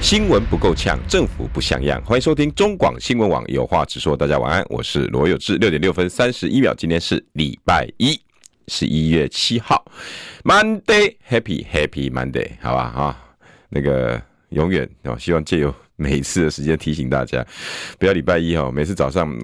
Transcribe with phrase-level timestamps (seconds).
[0.00, 2.02] 新闻不够呛，政府不像样。
[2.04, 4.16] 欢迎收听中广新闻网有话直说。
[4.16, 5.56] 大家晚安，我是罗有志。
[5.58, 8.18] 六点六分三十一秒，今天是礼拜一，
[8.68, 9.84] 十一月七号
[10.42, 13.16] ，Monday，Happy Happy Monday，好吧啊，
[13.68, 17.46] 那个永远哦，希望借由每一次的时间提醒大家，
[17.98, 19.38] 不要礼拜一哦，每次早上。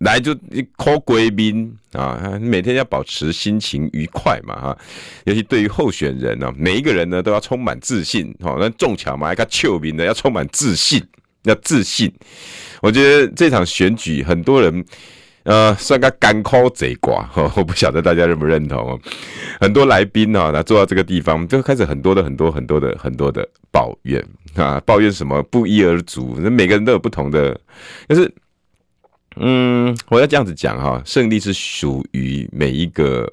[0.00, 4.78] 来就一 call 贵宾啊，每天要保持心情愉快嘛哈，
[5.24, 8.56] 尤其对于候选人呢，每一个人呢都要充满自信哈。
[8.60, 11.02] 那中奖嘛，还看丘名的要充满自信，
[11.44, 12.12] 要自信。
[12.82, 14.84] 我觉得这场选举很多人
[15.44, 19.00] 呃算个干 call 贼瓜哈，我不晓得大家认不认同。
[19.58, 24.22] 很多来宾啊，那坐到这个地方就开始很多的很多很多的很多的抱怨
[24.56, 27.58] 啊，抱怨什么不一而足，那每个人都有不同的，
[28.06, 28.30] 但是。
[29.38, 33.30] 嗯，我要这样子讲哈，胜利是属于每一个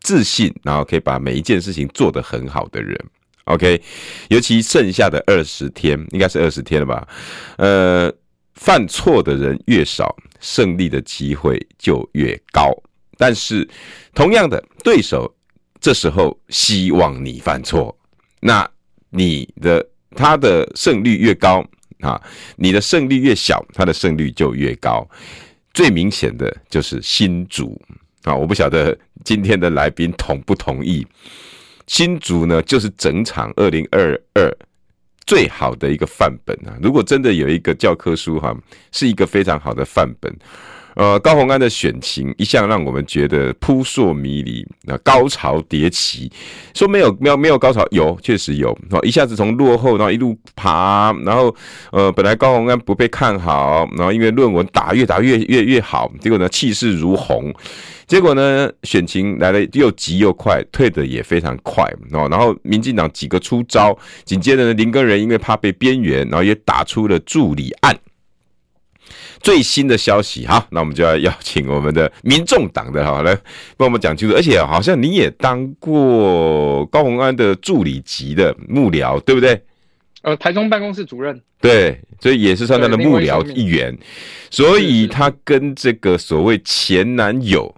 [0.00, 2.98] 自信，然后可以把每一件事情做得很好的人。
[3.44, 3.80] OK，
[4.28, 7.08] 尤其剩下的二十天，应该是二十天了吧？
[7.56, 8.12] 呃，
[8.54, 12.70] 犯错的人越少，胜利的机会就越高。
[13.16, 13.66] 但是，
[14.14, 15.34] 同样的对手，
[15.80, 17.96] 这时候希望你犯错，
[18.40, 18.70] 那
[19.08, 19.84] 你的
[20.14, 21.64] 他的胜率越高。
[22.00, 22.20] 啊，
[22.56, 25.08] 你的胜率越小，他的胜率就越高。
[25.74, 27.80] 最明显的就是新竹
[28.24, 31.06] 啊，我不晓得今天的来宾同不同意。
[31.86, 34.52] 新竹呢，就是整场二零二二
[35.26, 36.76] 最好的一个范本啊。
[36.82, 38.56] 如果真的有一个教科书哈，
[38.92, 40.34] 是一个非常好的范本。
[40.98, 46.28] 呃，高虹安的选情一向让我们觉得扑朔迷离，那高潮迭起。
[46.74, 48.76] 说没有没有没有高潮，有确实有。
[48.90, 51.54] 哦一下子从落后，然后一路爬，然后
[51.92, 57.54] 呃，本来高虹安不被看好，然后因为论文打越打越越越好，结果呢气势如虹，
[58.08, 62.26] 结果呢选情来的又急又快，退的也非常快哦。
[62.28, 67.96] 然后民进党几个出招，紧接着呢林根仁因为怕被边缘，然后也打出了助理案。
[69.40, 73.36] 最新的消息，哈，那我们就要邀请我们的民众党的哈来
[73.76, 74.34] 帮我们讲清楚。
[74.34, 79.60] 而且好像你也当过高鸿安的助理级的幕僚，对不对？
[80.22, 81.40] 呃，台中办公室主任。
[81.60, 83.96] 对，所以也是算他的幕僚一员。
[84.50, 87.74] 所以他跟这个所谓前男友，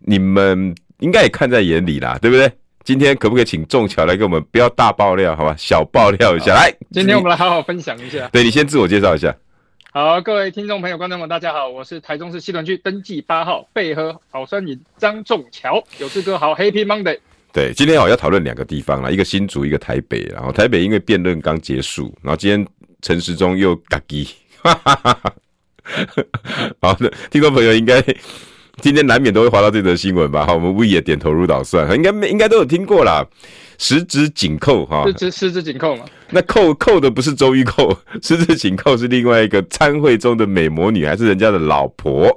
[0.00, 2.50] 你们应该也看在眼里啦，对不对？
[2.84, 5.54] 今天可不可以请仲桥来给我们不要大爆料，好吧？
[5.58, 8.28] 小爆料一下，来，今天我们来好好分享一下。
[8.28, 9.34] 对，你先自我介绍一下。
[9.96, 17.18] 好，各位听众朋友、观众们，大家好，我是台中市西屯区登记八号贝喝好酸饮张仲桥，有志哥好，Happy Monday。
[17.50, 20.20] 对，今天好要讨论两个地方啦，一个新竹，一个台北。
[20.34, 22.66] 然后台北因为辩论刚结束，然后今天
[23.00, 24.28] 陈时中又嘎叽，
[24.60, 25.34] 哈哈哈哈。
[26.82, 28.02] 好的，听众朋友应该
[28.82, 30.44] 今天难免都会滑到这则新闻吧？
[30.44, 33.26] 好，我们 V 也点头如捣蒜，应该没应该都有听过啦。
[33.78, 36.04] 十指紧扣哈，十指十指紧扣嘛？
[36.30, 42.28] 那扣扣的不是周玉扣， 十指紧扣是另外一个参会中的美魔女，还是人家的老婆？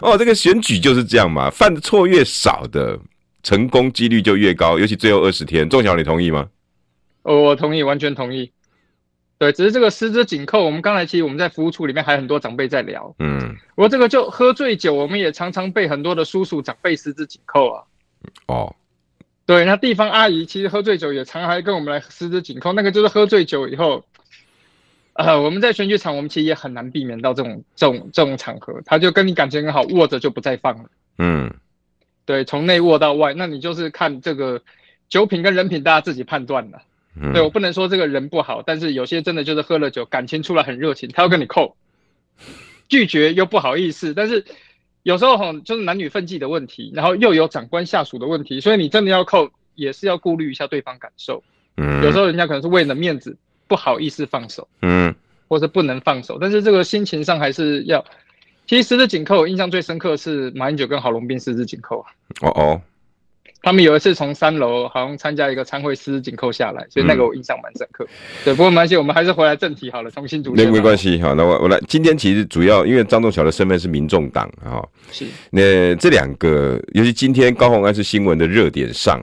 [0.00, 2.98] 哦，这个选举就是这样嘛，犯的错越少的，
[3.42, 5.68] 成功几率就越高，尤其最后二十天。
[5.68, 6.48] 仲小，你同意吗？
[7.22, 8.50] 哦，我同意，完全同意。
[9.38, 13.14] 对，只是这个十指紧扣，我们刚才其实我们在服务处里面还有很多长辈在聊。
[13.18, 17.82] 嗯，我这个就喝醉酒，我们也常常被很多的叔叔长辈十指紧扣啊。
[18.46, 18.74] 哦。
[19.46, 24.04] 对，那地方阿姨其实喝醉酒也常常跟我们来十指紧扣，那个就是喝醉酒以后，
[25.12, 30.90] 呃，我们在选举场，我们其实也很难避免到这种这种这种场合，他就跟你感情很好，握着就不再放了。
[31.18, 31.54] 嗯，
[32.24, 34.60] 对，从内握到外，那你就是看这个
[35.08, 36.82] 酒品跟人品，大家自己判断了。
[37.14, 41.76] 嗯，对，我不能说这个人不好，但是有些真的就是喝了酒，感情出来很热情，他要跟你扣，
[42.88, 44.44] 拒绝又不好意思，但是。
[45.06, 51.40] 有时候哈，就是男女分际的问题，然后又有长官下属的问题，所以你真的要扣，也是要顾虑一下对方感受。
[51.76, 53.36] 嗯，有时候人家可能是为了面子，
[53.68, 55.14] 不好意思放手，嗯，
[55.46, 58.04] 或者不能放手，但是这个心情上还是要。
[58.66, 62.10] 其实十指紧扣，印象最深刻是马英九跟郝龙斌十指紧扣啊。
[62.42, 62.82] 哦哦。
[63.66, 68.04] 他们有一次从三楼好像参加一个参会，十指紧扣下来，所以那个我印象蛮深刻。
[68.04, 68.14] 嗯、
[68.44, 70.64] 对，不过没关系，我们还是回来正题好了，重新主持。
[70.64, 71.76] 没没关系，好，那我我来。
[71.88, 74.78] 今天其实主要因为张仲桥的身份是民众党啊，
[75.10, 75.26] 是。
[75.50, 79.20] 那这两个，尤其今天高鸿安是新闻的热点上，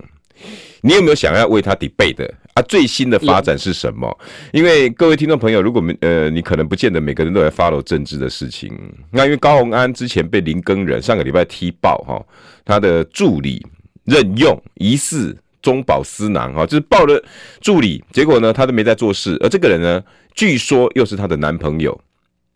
[0.81, 4.19] 你有没有想要为他 debate 的啊，最新的发展是什么？
[4.51, 8.78] 因为各位听众朋友，如果没呃，你可能不见得每个人都来 follow 政治的事情。
[9.10, 12.22] 那因为高鸿安之前被林根仁上个礼拜踢爆哈，
[12.66, 13.66] 他的助理
[14.05, 17.23] 任用疑似中饱私囊哈，就是报了
[17.61, 20.03] 助理，结果呢他都没在做事，而这个人呢，
[20.33, 22.00] 据说又是他的男朋友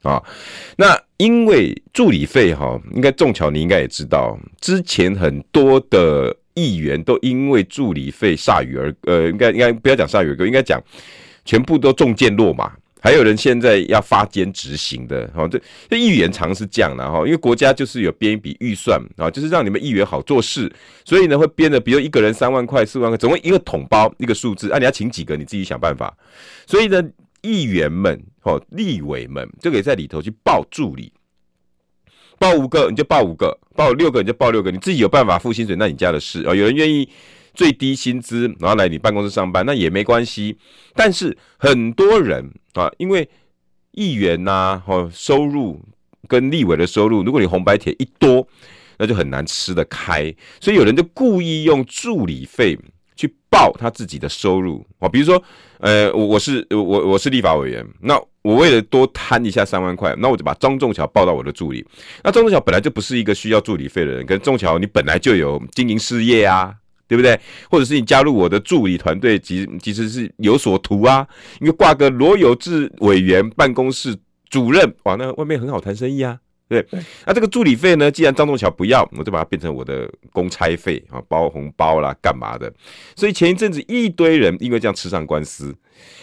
[0.01, 0.21] 啊。
[0.77, 6.35] 那因为助理费哈，应该仲乔你应该也知道，之前很多的。
[6.57, 10.81] 议员都因为助理费鎩羽而，呃，应该应该不要讲鎩羽而歌，应该讲
[11.45, 12.71] 全部都中箭落马。
[13.07, 15.57] 还有人现在要发监执行的，哈，这
[15.89, 20.69] 这议员常是这样的哈，因为国家就是有编一笔预算啊，就是让你们议员好做事，
[21.06, 26.13] 所以呢会编的，比如一个人三万块、四万块，总共一个统包一个数字，啊，你要请几个你自己想办法。
[26.65, 27.01] 所以呢，
[27.44, 31.10] 议员们、哦，立委们就可以在里头去报助理。
[32.38, 36.53] 报五个你就报五个，报六个你就报六个，你自己有办法付薪水，那你家的事啊。
[36.53, 37.07] 有人愿意
[37.57, 40.56] 最低薪资，然后来你办公室上班，那也没关系。
[40.94, 43.27] 但是很多人啊，因为
[43.94, 45.81] 议员呐、啊，哦，收入
[46.27, 48.48] 跟立委的收入，如果你红白帖一多，
[49.00, 50.31] 那就很难吃得开。
[50.62, 52.77] 所以有人就故意用助理费
[53.15, 55.44] 去报他自己的收入啊，比如说，
[55.80, 58.21] 呃，我我是我我是立法委员，那。
[58.44, 61.86] 我为了多贪一下三万块，那我就把张仲桥报到我的助理。
[62.24, 66.74] 那张仲桥本来就不是一个需要助理费的人，跟仲桥你本来就有经营事业啊，
[67.07, 67.39] 对不对？
[67.69, 71.27] 或者是你加入我的助理团队，其其实是有所图啊。
[71.62, 74.15] 因为挂个罗有志委员办公室
[74.50, 76.39] 主任，哇，那外面很好谈生意啊。
[76.69, 76.86] 对，
[77.25, 78.12] 那这个助理费呢？
[78.12, 82.69] 既然张仲桥不要，我就把它变成我的公差费啊，包红包啦，干嘛的？
[83.15, 85.74] 所以前一阵子一堆人因为这样吃上官司，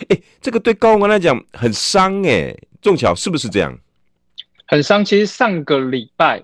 [0.09, 2.55] 哎，这个对高虹安来讲很伤哎。
[2.83, 3.79] 仲桥是不是这样？
[4.67, 5.03] 很伤。
[5.03, 6.43] 其实上个礼拜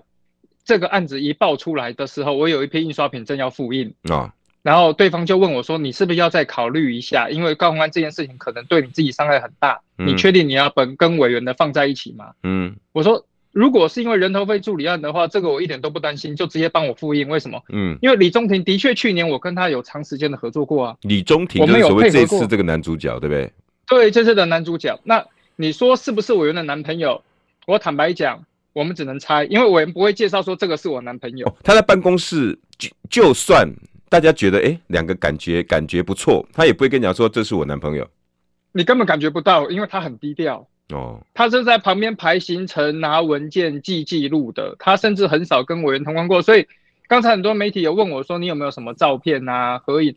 [0.65, 7.29] 这个案子一爆出来的时候，我有一批印刷品正要复印啊，哦、然后对方就问我说：“你是不是要再考虑一下？
[7.31, 13.27] 因为高虹安这件事情可能对你自己伤害很大，嗯、你确定你要本跟委员的放在一起吗？”嗯，我说。
[13.53, 17.27] 如果是因为人头费助理案的话，这个我一点都不担心，就直接帮我复印。
[17.29, 17.61] 为什么？
[17.71, 20.97] 嗯，因为李中庭的确去年我跟他有长时间的合作过啊。
[21.01, 23.53] 李中庭就是所谓这次这个男主角，对不对？
[23.89, 24.97] 对，这次的男主角。
[25.03, 25.27] 那
[25.57, 27.21] 你说是不是委员的男朋友？
[27.67, 31.47] 我坦白讲，我们只能猜，因为委员不会介绍说这个是我男朋友。
[31.47, 33.69] 哦，他在办公室就就算
[34.09, 38.09] 大家觉得哎，两个感觉感觉不错，他也不会跟你讲说这是我男朋友。
[38.73, 40.67] 你根本感觉不到，因为他很低调。
[40.91, 44.77] 哦，他是在旁边排行程、拿文件、记记录的。
[44.79, 46.67] 他甚至很少跟委员同框过，所以
[47.09, 50.15] 刚才很多媒体有问我说：“你有没有什么照片啊、合影？”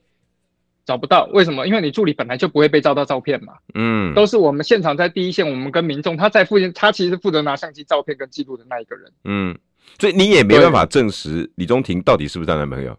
[0.86, 1.68] 找不到，为什么？
[1.68, 3.54] 因为你助理本来就不会被照到照片嘛。
[3.74, 9.12] 嗯，都是我们现场在第一线，我们跟民众，他在附近，他其实负责拿相机照片跟记录的那一个人。
[9.24, 9.58] 嗯，
[10.00, 12.98] 所以你也没办法证实李宗廷到底是不是他男朋友。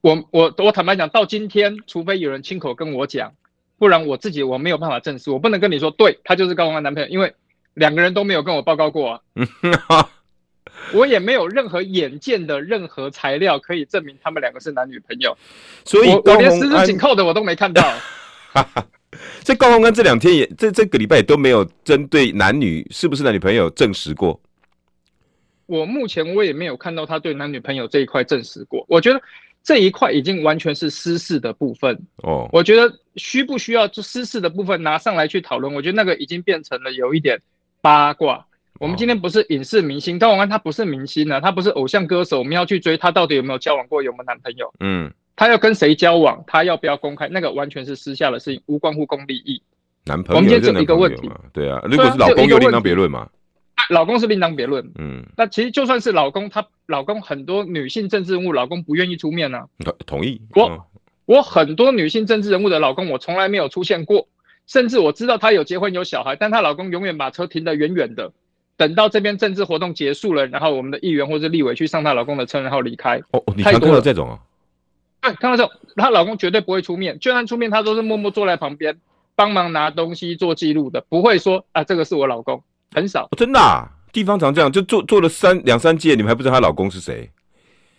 [0.00, 3.32] 我我我坦白讲，到今天，除非有人亲口跟我讲。
[3.78, 7.34] 不然我自己我没有办法证实，我不能跟你说，对，他就是高虹安男朋友，因为
[7.74, 9.20] 两个人都没有跟我报告过啊，
[10.94, 15.36] 我也没有任何眼见的任何材料可以证明他们两个是男女朋友，
[15.84, 17.82] 所以我，我连十指紧扣的我都没看到。
[19.44, 24.40] 这高宏安这两天也这这个礼拜也都没有针对男女是不是男女朋友证实过。
[25.66, 29.20] 我目前我也没有看到他对男女朋友这一块证实过，我觉得。
[29.64, 35.72] 这一块已经完全是私事的部分哦，我觉得需不需要就私事的部分拿上来去讨论？
[35.72, 37.40] 我觉得那个已经变成了有一点
[37.80, 38.44] 八卦。
[38.80, 44.72] 我们今天不是影视明星，高虹安他不是明星呢，他不是偶像歌手，我们要去追他到底有没有交往过，有没有男朋友？
[44.80, 47.28] 嗯，他要跟谁交往，他要不要公开？
[47.28, 49.62] 那个完全是私下的事情，无关乎公利益。
[50.04, 53.28] 男朋友，我们今天只有一个问题，对啊，如果是老公又另当别论嘛。
[53.90, 59.66] 老公是另当别论，嗯，那其实就算是老公，他老公很多女性政治人物，老公不愿意出面呢、啊。
[60.06, 60.40] 同意。
[60.54, 60.80] 我、嗯、
[61.26, 64.28] 我很多女性政治人物的老公，我从来没有出现过，
[64.66, 68.32] 甚至我知道她有结婚有小孩，但她老公永远把车停得远远的，
[68.82, 73.22] 等到这边政治活动结束了，然后我们的议员或者立委去上她老公的车，然后离开。
[73.30, 74.40] 哦，你看到这种啊？
[75.20, 78.98] 对，看到这种，她老公绝对不会出面，就算出面，她都是默默坐在旁边
[79.36, 82.60] 帮忙拿东西做记录的，不会说啊，这个是我老公。
[82.92, 87.30] 很少，哦、真的啊，地方常这样，就做做了三两三届，你们还不知道她老公是谁？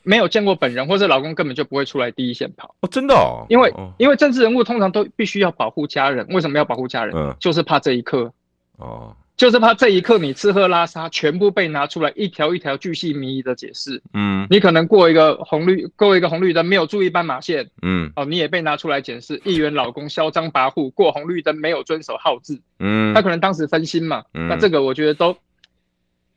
[0.03, 2.75] 没有见过本人，或者老公根本就不会出来第一线跑。
[2.81, 7.15] 哦，真的哦，因为、哦、因为政治人物通常都必须要保护家人，为什么要保护家人？
[7.15, 8.29] 嗯，就是怕这一刻。
[8.77, 9.15] 哦。
[9.35, 14.01] 就是怕这一刻你吃喝拉撒全部被拿出来一条一条巨细靡遗的解释。
[14.13, 17.67] 嗯，你可能过一个红绿过一个红绿灯没有注意斑马线。
[17.81, 19.41] 嗯，哦，你也被拿出来检视。
[19.43, 22.61] 议员老公嚣张跋扈过红绿灯没有遵守号志。
[22.79, 24.23] 嗯，他可能当时分心嘛。
[24.35, 25.35] 嗯，那这个我觉得都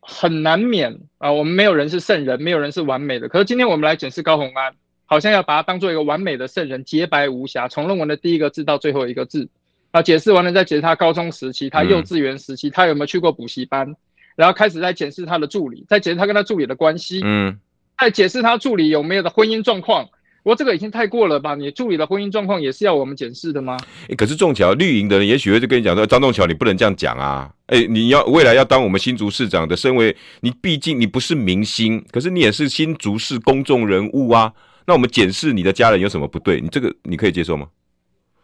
[0.00, 1.30] 很难免啊。
[1.30, 3.28] 我们没有人是圣人，没有人是完美的。
[3.28, 4.74] 可是今天我们来检视高虹安，
[5.04, 9.50] 好像要把他当做一个完美的圣人，洁白无瑕，从论文的第一个字到最后一个字。
[9.96, 13.96] 啊，解释完了再解释他高中时期、他幼稚园时期、嗯、他有没有去过补习班，
[14.36, 17.58] 然后开始在检视他的助理，再解释他跟他助理的关系，嗯，
[17.98, 20.06] 再解释他助理有没有的婚姻状况。
[20.42, 21.54] 我这个已经太过了吧？
[21.54, 23.78] 你助理的婚姻状况也是要我们检视的吗？
[24.08, 27.50] 欸、可是仲桥绿营的人也许会就跟你讲说，张仲桥你不能这样讲啊！
[27.68, 34.52] 哎、欸，你要未来要当我们新竹市长的，身为你毕竟你不是明星，可是你也是新竹市公众人物啊。
[34.86, 36.60] 那我们检视你的家人有什么不对？
[36.60, 37.66] 你这个你可以接受吗？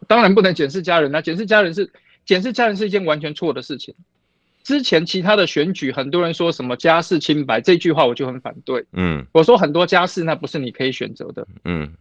[0.07, 1.21] 当然不能检视家人啊！
[1.21, 1.91] 检视家人是
[2.25, 3.93] 检视家人是一件完全错的事情。
[4.63, 8.85] 之前其他的选举，很多人说什么家世清白，这句话我就很反对。
[8.93, 11.45] 嗯，我说很多家世那不是你可以选择的。
[11.65, 11.93] 嗯，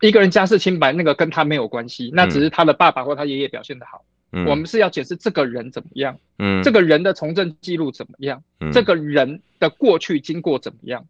[0.00, 4.04] 一个人家世清白，那个跟他没有关系，那只是他的爸爸或他爷爷表现的好。
[4.32, 6.18] 嗯，我们是要检视这个人怎么样。
[6.38, 8.42] 嗯，这个人的从政记录怎么样？
[8.60, 11.06] 嗯，这个人的过去经过怎么样？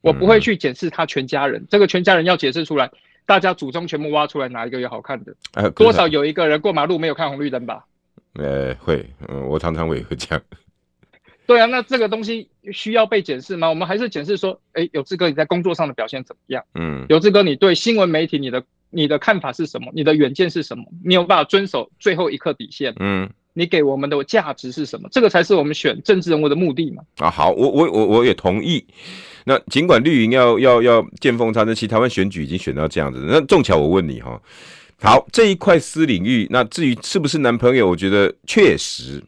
[0.00, 2.88] 我不会去检视他全家人，这个全家人要解释出来。
[3.26, 5.34] 大家祖宗全部挖出来，哪一个有好看的？
[5.54, 7.84] 呃、多少有一个人过马路没有看红绿灯吧？
[8.34, 10.42] 呃，会，嗯，我常常会会这样。
[11.46, 13.68] 对啊，那这个东西需要被检视吗？
[13.68, 16.64] 我们还是检视说，哎，有志哥你在工作上的表现怎么样？
[16.74, 19.90] 嗯，有志哥你对新闻媒体你的你的看法是什么？
[19.94, 20.84] 你的远见是什么？
[21.04, 22.92] 你有办法遵守最后一刻底线？
[22.98, 25.08] 嗯，你给我们的价值是什么？
[25.10, 27.02] 这个才是我们选政治人物的目的嘛。
[27.16, 28.86] 啊，好，我我我我也同意。
[29.44, 33.24] 那尽管绿营要要要见缝插针，其实台湾选举已经选到这样子。
[33.26, 34.38] 那仲巧，我问你哈，
[35.00, 39.22] 好，这一块私领域，那至于是不是男朋友，我觉得确实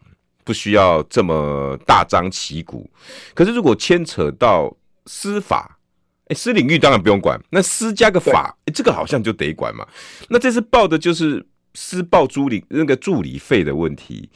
[0.44, 2.90] 不需要这么大张旗鼓。
[3.32, 5.78] 可是如果牵扯到司法，
[6.26, 9.87] 哎，私领域当然不用管，那私加个法，哎，这个好像就得管嘛。
[10.28, 11.42] 那这次报的就是
[11.80, 14.28] 私报助理那个助理费的问题，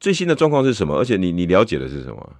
[0.00, 0.96] 最新的状况是什么？
[0.96, 2.36] 而且你你了解的是什么？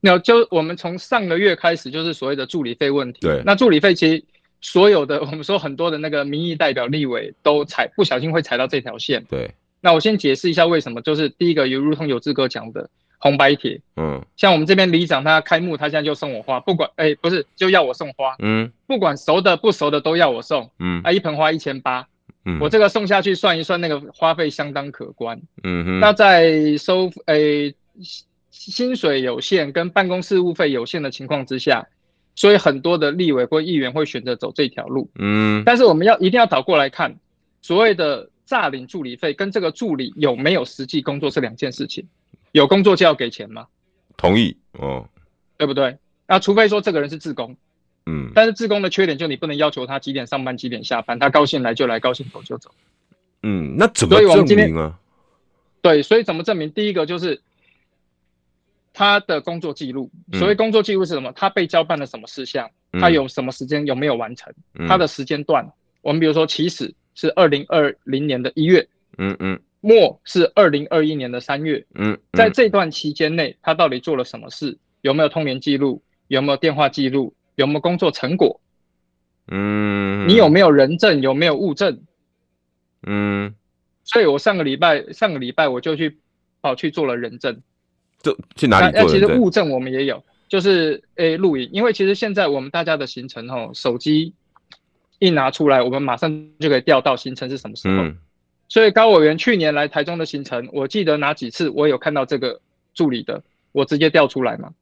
[0.00, 3.18] 那就我们从上个月开始，就是所谓的助理费问题。
[3.22, 4.24] 对，那助理费其实
[4.60, 9.24] 所有的我们说很多的那个民意代表、立委都踩不小心会踩到这条线。
[9.28, 13.80] 对，那我先解释一下为什么，就是第一个，有如同有志哥讲的红白帖。
[13.96, 18.36] 嗯，像我们这边里长他开幕，他现在就送我花，不管哎、欸、不是就要我送花。
[18.38, 20.70] 嗯，不管熟的不熟的都要我送。
[20.78, 22.06] 嗯，啊一盆花一千八。
[22.44, 25.40] 嗯，我这个送下去算一算，那个花费相当可观。
[25.62, 27.68] 嗯哼，那在收诶。
[27.68, 27.76] 欸
[28.50, 31.86] 薪水有限跟办公事务费有限的情况之下，
[32.34, 35.10] 所以很多的立委或议员会选择走这条路。
[35.18, 37.16] 嗯，但是我们要一定要倒过来看，
[37.62, 42.06] 所谓的诈领助理费跟这个助理有没有实际工作是两件事情。
[42.52, 43.66] 有工作就要给钱吗？
[44.16, 45.08] 同意哦，
[45.56, 45.96] 对不对？
[46.26, 47.56] 那除非说这个人是自工，
[48.06, 52.70] 嗯，但是志工的缺点就你不能要求他几点上班几点下班，他高兴来就来，高兴走就走。
[53.42, 54.98] 嗯，那怎么证明啊？
[55.80, 56.70] 对，所以怎么证明？
[56.70, 57.40] 第一个就是。
[58.94, 61.30] 他的工作记录，所谓工作记录是什么？
[61.30, 62.70] 嗯、他被交办了什么事项？
[63.00, 64.52] 他有什么时间有没有完成？
[64.74, 65.66] 嗯、他的时间段，
[66.02, 74.76] 我们比如说起始是二零二零年的一月，嗯嗯，末是二零二一年的三月，嗯，在这段期间内，他到底做了什么事？
[75.00, 76.02] 有没有通联记录？
[76.28, 77.32] 有没有电话记录？
[77.62, 78.60] 有没有工作成果？
[79.46, 81.22] 嗯，你有没有人证？
[81.22, 82.02] 有没有物证？
[83.06, 83.54] 嗯，
[84.04, 86.18] 所以我上个礼拜上个礼拜我就去
[86.60, 87.60] 跑去做了人证。
[88.22, 89.02] 就去哪里做？
[89.02, 94.32] 那其实物证我们也有，就是诶录影，因为其实现在我们大家的行程哦，手机
[95.18, 97.94] 一拿出来，我们马上就可以调到行程是什么时候。
[98.02, 98.16] 嗯、
[98.68, 102.60] 所以高委员去年来台中的行程，我记得哪几次我有看到这个
[102.94, 103.42] 助理的，
[103.72, 104.72] 我直接调出来嘛。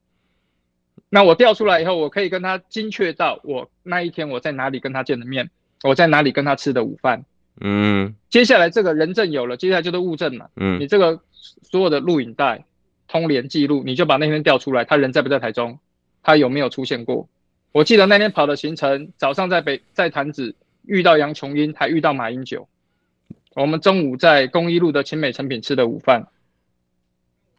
[1.10, 5.50] 那我调出来以后，我可以跟他精确到我那一天我在哪里跟他见的面，
[5.82, 7.22] 我在哪里跟他吃的午饭。
[7.60, 10.46] 嗯，接下来这个人证有了，接下来就是物证嘛。
[10.56, 11.20] 嗯，你这个
[11.62, 12.64] 所有的录影带。
[13.12, 15.80] 通联记录，你就把那天调出来，他人在不在台中？
[16.22, 17.28] 他有没有出现过？
[17.72, 20.54] 我记得那天跑的行程，早上在北在潭子
[20.86, 22.68] 遇到杨琼英，还遇到马英九。
[23.56, 26.28] 我们中午在公益路的清美成品吃的午饭。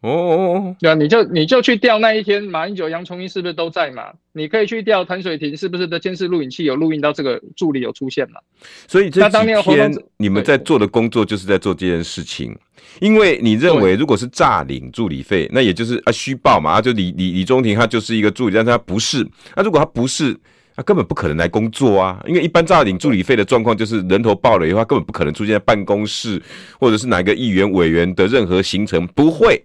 [0.02, 4.06] 哦哦哦，对啊，你就你就去调那一天，马英九、杨崇英是不是都在嘛？
[4.32, 8.40] 你可以去调谭水婷是不是的监视录影器有录音到这个助理有出现嘛？
[8.88, 12.58] 所以这几天你们在做的工作就是在做这件事情，
[13.00, 19.24] 因为你认为如果是诈领助理费，那也就是啊虚报嘛，啊就李李李中庭他就是一个助理，但是他不是。
[19.56, 20.36] 那如果他不是，
[20.76, 26.42] 他根本不可能来工作啊，因为一般诈领助理费的状况就是人头报了以后，他根本不可能出现在办公室
[26.80, 29.64] 或者是哪个议员委员的任何行程，不会。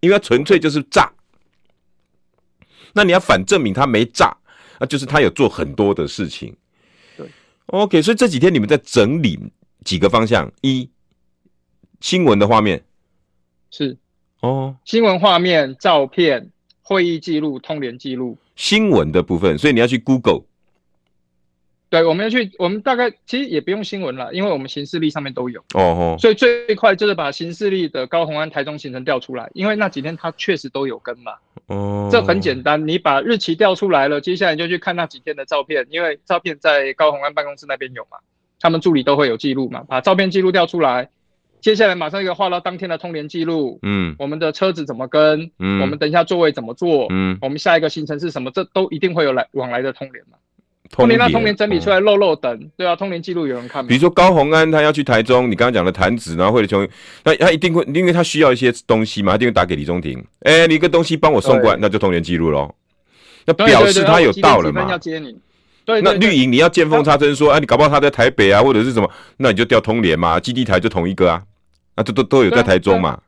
[0.00, 1.12] 因为他纯粹就是诈，
[2.92, 4.36] 那你要反证明他没诈，
[4.78, 6.56] 那就是他有做很多的事情。
[7.16, 7.26] 对
[7.66, 9.38] ，OK，所以这几天你们在整理
[9.84, 10.88] 几个方向：一、
[12.00, 12.84] 新闻的画面
[13.70, 13.96] 是
[14.40, 16.50] 哦，新闻画面、照片、
[16.82, 18.38] 会议记录、通联记录。
[18.56, 20.42] 新闻的部分，所以你要去 Google。
[21.90, 25.58] 对，我们要去，我们大概其实也不用新闻了，因为我们行事历上面都有。
[25.74, 26.16] 哦哦。
[26.18, 31.32] 所以最快就是把行事历的高虹安台中行程调出来，因为那几天他确实都有跟嘛。
[31.68, 32.08] 哦。
[32.12, 38.18] 这很简单，你把日期调出来了，接下来就去看那几天的照片，因为照片在高虹安办公室那边有嘛，
[38.60, 41.08] 他们助理都会有记录嘛，把照片记录调出来，
[41.62, 43.78] 接下来马上一个画到当天的通联记录。
[43.80, 44.14] 嗯。
[44.18, 45.50] 我们的车子怎么跟？
[45.58, 45.80] 嗯。
[45.80, 47.06] 我们等一下座位怎么坐？
[47.08, 47.38] 嗯。
[47.40, 48.50] 我们下一个行程是什么？
[48.50, 50.36] 这都一定会有来往来的通联嘛。
[50.90, 53.88] 通联那通联整理出来漏漏等，对啊，通联记录有人看吗？
[53.88, 56.88] 比如说高洪安他要去台中，你刚刚讲的潭子，然后或者从，
[57.24, 62.74] 那他一定会，因为他需要一些东西嘛，他一定会打给李中庭，哎、欸，你一个东西帮我送过来，那就通联记录喽。
[63.44, 64.86] 那表示他有到了嘛？
[64.90, 65.36] 要接你。
[65.84, 71.42] 对，那绿营你要见缝插针说，哎、啊，你搞不好他在台北啊，或者是什么，那你就调通联嘛，基地台就同一个啊，
[71.96, 73.18] 那都都都有在台中嘛。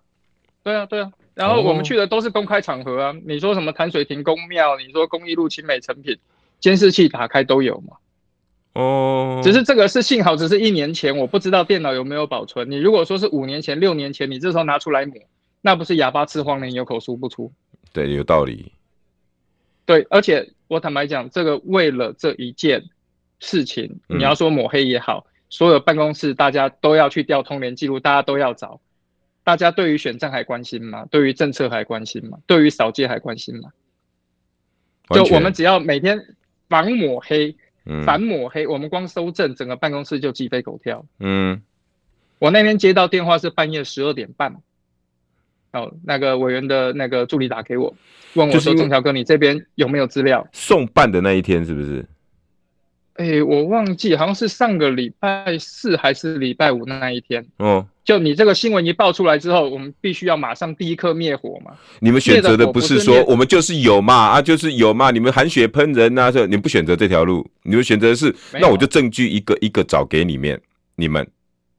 [0.63, 1.11] 对啊，对啊。
[1.33, 6.15] 然后我们去的都是公开场合啊，你说什么潭水亭公庙，你说公益路清美成品，
[6.61, 7.97] 监视器打开都有嘛。
[8.75, 12.71] 哦，只是这个是幸好，只是一年前，我不知道电脑有没有保存。
[12.71, 15.15] 你如果说是五年前、六年前，你这时候拿出来抹，
[15.61, 17.53] 那不是哑巴吃黄连，有口说不出。
[17.93, 18.71] 对，有道理。
[19.85, 22.85] 对，而且我坦白讲，这个为了这一件
[23.41, 28.81] 事情，你要说抹黑也好，嗯、所有办公室大家都要去调通联记录，大家都要找。
[29.43, 31.07] 大家对于选战还关心吗？
[31.11, 32.39] 对于政策还关心吗？
[32.47, 33.71] 对于扫街还关心吗？
[35.11, 36.37] 就我们只要每天
[36.71, 37.55] 防抹黑。
[38.05, 41.05] 反抹黑，我们光搜证，整个办公室就鸡飞狗跳。
[41.19, 41.61] 嗯，
[42.39, 44.55] 我那天接到电话是半夜十二点半，
[45.73, 47.93] 哦，那个委员的那个助理打给我，
[48.35, 52.07] 问我说：“郑桥哥，你这边有没有资料？”送办的那一天是不是？
[53.15, 57.45] 哎、欸，我忘记，好像是上个礼拜四还是礼拜五那一天。
[57.59, 61.73] 哦，就你这个新闻一爆出来之后，我们必须要马上第一刻灭火嘛。
[61.99, 70.59] 你们选择的不是说我们就是有嘛啊，就是有嘛，你们含血喷人呐、啊，这你们不选择这条路，你们选择的是那我就证据一个一个找给你们，
[70.97, 71.29] 你们，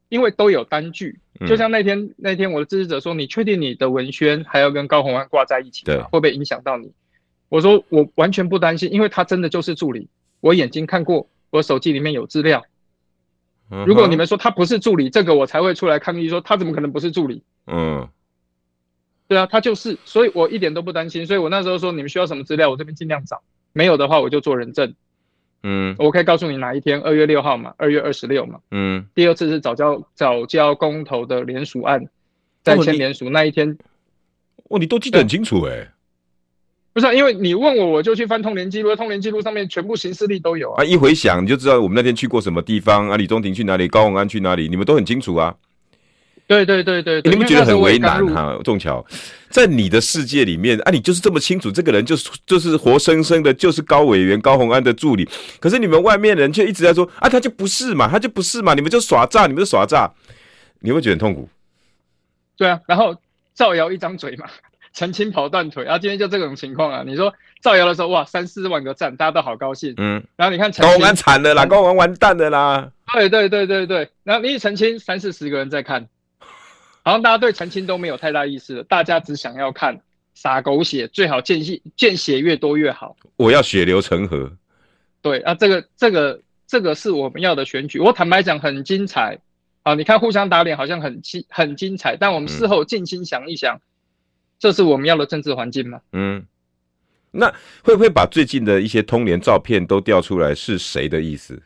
[0.10, 6.04] 因为都有单据，就像那天、嗯、那天我的支持者说，你确定你的文宣还要跟高红安挂在一起吗？
[6.12, 6.92] 会不会影响到你？
[7.50, 10.08] 我说我完全不担心，因为他真的就是助理。
[10.42, 12.66] 我眼睛看过，我手机里面有资料。
[13.86, 17.42] 如果你们说他不是助理，这个我才会出来抗议，说他怎么可能不是助理？
[17.68, 18.06] 嗯，
[19.30, 21.25] 对啊，他就是，所以我一点都不担心。
[21.25, 23.42] 所以我那时候说，你们需要什么资料，我这边尽量找。
[23.72, 24.94] 没有的话，我就做人证。
[25.64, 28.60] 嗯，我可以告诉你哪一天，二月六号嘛，二月二十六嘛。
[28.72, 32.04] 嗯，第二次是早教早教公投的联署案，
[32.64, 33.77] 在签联署那一天。
[34.64, 35.92] 哦，你都记得很清楚哎、欸。
[36.94, 40.82] 不是、啊，因为你问我，我就去翻通联记录，通联记录上面全部行事历都有啊。
[40.82, 45.56] 啊，一回想你就知道我们那天去过什么地方啊，李中庭去哪里，高宏安去哪里，你们都很清楚啊。
[46.48, 48.60] 对对对对，你们觉得很为难哈？
[48.62, 49.06] 仲桥，
[49.50, 55.25] 在你的世界里面啊，你就是这么清楚，这个人就是就是活生生的，就是高委员高宏安的助理。
[55.62, 60.12] 可是你们外面人却一直在说啊，他就不是嘛，他就不是嘛，你们就耍诈，你们就耍诈，
[60.82, 61.48] 你会觉得很痛苦。
[62.58, 63.16] 对啊，然后
[63.54, 64.46] 造谣一张嘴嘛。
[64.94, 67.04] 澄清跑断腿，然后今天就这种情况啊！
[67.06, 69.94] 你说造谣的时候，哇，三四万个赞，大家都好高兴。
[69.98, 72.92] 嗯，然后你看高虹安惨了啦，高虹安完蛋了啦。
[73.14, 76.08] 对对对对对，然后你一澄清，三四十个人在看，
[77.04, 79.98] 好像大家对澄清都没有太大意思了，大家只想要看
[80.34, 83.16] 撒狗血，最好见血见血越多越好。
[83.38, 84.51] 我要血流成河。
[85.22, 88.00] 对啊，这个这个这个是我们要的选举。
[88.00, 89.38] 我坦白讲，很精彩
[89.84, 89.94] 啊！
[89.94, 93.77] 你看互相打脸，好像很精很精彩，但我们事后静心想一想。
[93.77, 93.82] 嗯
[94.62, 96.00] 这是我们要的政治环境吗？
[96.14, 96.46] 嗯，
[97.32, 97.52] 那
[97.84, 100.54] 会不会把最近的一些通联照片都调出来？
[100.54, 101.60] 是谁的意思？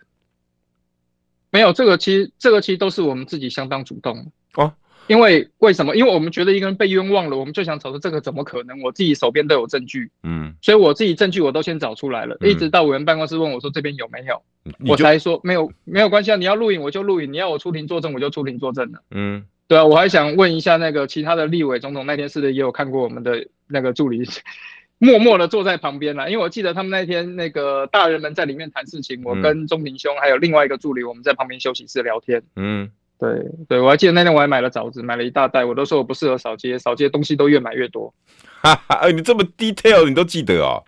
[1.52, 4.74] 没有，这个其实这个其实都是我们自己相当主动哦。
[5.08, 5.94] 因为为什么？
[5.94, 8.82] 因为我们觉得一个人被冤枉了，我们就想找出这个怎么可能？
[8.82, 14.42] 我自己手边都有证据，嗯，所以我自己证据我都先找出来了，嗯、一直到委员办公室问我说这边有没有，
[14.88, 19.46] 我才说没有，没有关系啊，你要录影我就录影，你要我出庭作证我就出庭作证了，嗯。
[19.68, 24.24] 对啊，我还想问一下那个其他的立委总统，那天是不是也有看过我们的那个助理，
[25.00, 26.30] 默默的坐在旁边了？
[26.30, 32.44] 因为我记得他们那天那个大人们在里面谈事情，我跟中庭兄还有另外一个助理，我们在旁边休息室聊天。
[32.56, 38.14] 嗯，对对，我还记得那天我还买了枣子，买了一大袋，我都说我不适合扫街，扫街东西都越买越多。
[38.62, 40.84] 哈哈，哎，你这么 detail，你都记得哦？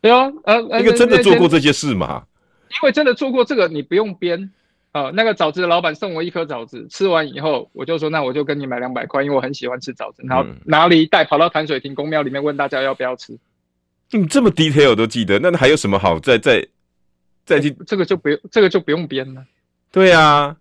[0.00, 2.24] 对啊，呃，因为真的做过这些事嘛？
[2.70, 4.50] 因为真的做过这个，你不用编。
[4.92, 10.22] 哦，那个枣子的老板送我一颗枣子，吃完以后我就说，那我就跟你买两百块，因为我很喜欢吃枣子。
[10.26, 13.38] 然后拿了一袋跑到潭水亭公庙里面问大家要不要吃。
[14.10, 16.66] 你这么 detail 都记得，那还有什么好再再
[17.46, 17.70] 再去？
[17.86, 19.42] 这个就不用，这个就不用编了。
[19.90, 20.54] 对啊，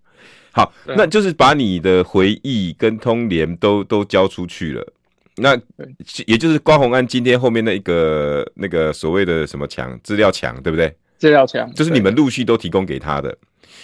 [0.51, 4.93] 好，那就是把你的回忆跟通联都都交出去了。
[5.35, 5.59] 那
[6.25, 10.95] 也就是关宏安今天后面那一个那个所谓的什么墙资料墙，对不对？
[11.21, 13.37] 资料墙，就是你们陆续都提供给他的，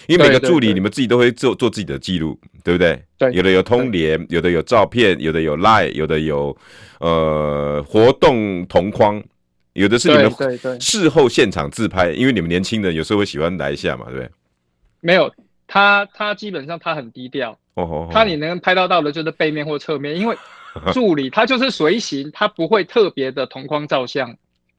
[0.08, 3.00] 因为每个助理你们自己都会做做自己的记录，对不对？
[3.16, 6.58] 对，有的有通联，有的有照片，有的有 Line，有的有
[7.00, 9.24] 呃活动同框，
[9.74, 14.30] 有的是你们事后现场自拍，因为你们年轻人有时候会喜欢来一下嘛，对不对？
[15.02, 15.32] 没有，
[15.68, 20.36] 他他基本上他很低调，哦哦，他你能拍到到的就是背面或侧面，因为
[20.92, 24.32] 助理他就是随行，他不会特别的同框照相。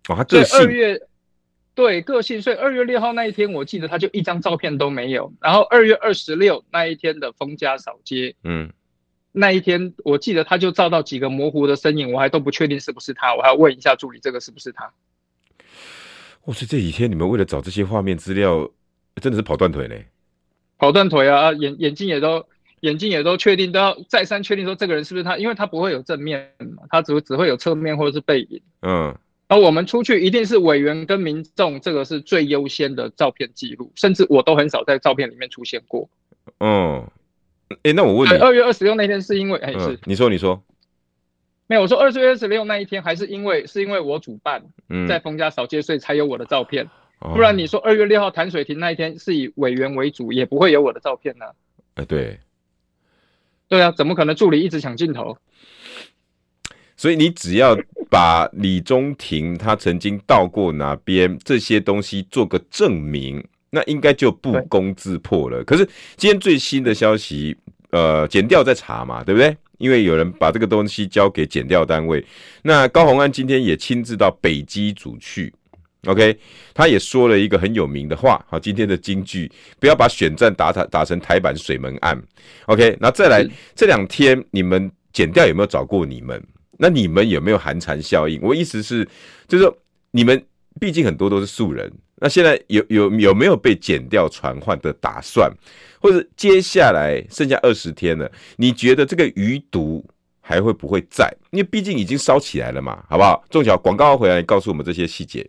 [0.08, 0.58] 哦，他个性。
[0.58, 1.00] 二月
[1.78, 5.32] 对个性，所以二月六号那一天，我记得他就一张照片都没有。
[5.40, 8.68] 然后二月二十六那一天的封家扫街，嗯，
[9.30, 14.92] 那一天我记得他就照到几个模糊的身影，我还都不确定是不是他，我还要问一下助理这个是不是他。
[16.46, 18.68] 哇塞，这几天你们为了找这些画面资料，
[19.22, 20.04] 真的是跑断腿嘞！
[20.78, 21.52] 跑断腿啊！
[21.52, 22.44] 眼眼睛也都
[22.80, 29.16] 眼睛也都确定，都要再三确定说这个人是不是他，因为他不会有正面嘛，他只会只会有侧面或者是背影，嗯。
[29.48, 36.08] 然后我们出去一定是委员跟民众，这个是最优先的照片记录，甚至我都很少在照片里面出现过。
[36.60, 37.10] 嗯，
[37.82, 40.62] 哎，那我问你，二月二十六那天是因为，哎，是、嗯、你说你说，
[41.66, 44.62] 没有，我说二月二十六那一天还是因为是因为我主办，
[45.08, 46.86] 在封家扫街，所以才有我的照片。
[47.20, 51.52] 嗯、不然你说二月六号潭水亭那一天是以委员为主，也不会有我的照片呢、啊。
[51.94, 52.38] 哎，对，
[53.66, 55.38] 对啊，怎么可能助理一直抢镜头？
[56.98, 57.78] 所以你只要
[58.10, 65.62] 把李中庭他曾经到过哪边这些东西做个证明，那应该就不攻自破了。
[65.64, 67.56] 可是今天最新的消息，
[67.90, 69.56] 呃，检调在查嘛，对不对？
[69.78, 72.24] 因为有人把这个东西交给检调单位。
[72.62, 75.54] 那高虹安今天也亲自到北基组去
[76.06, 76.36] ，OK，
[76.74, 82.20] 他也说了一个很有名的话，好，今天的金句，不要把选战打打打成台版水门案
[82.66, 86.42] ，OK，那再来这两天你们检调有没有找过你们？
[86.78, 88.40] 那你们有没有寒蝉效应？
[88.40, 89.06] 我意思是，
[89.46, 89.78] 就是说
[90.12, 90.42] 你们
[90.80, 95.52] 毕竟很多都是素人，那现在有有有没有被检调传唤的打算？
[96.00, 100.04] 或者接下来剩下二十天了，你觉得这个余毒
[100.40, 101.28] 还会不会在？
[101.50, 103.44] 因为毕竟已经烧起来了嘛，好不好？
[103.50, 105.44] 仲小广告回来告诉我们这些细节。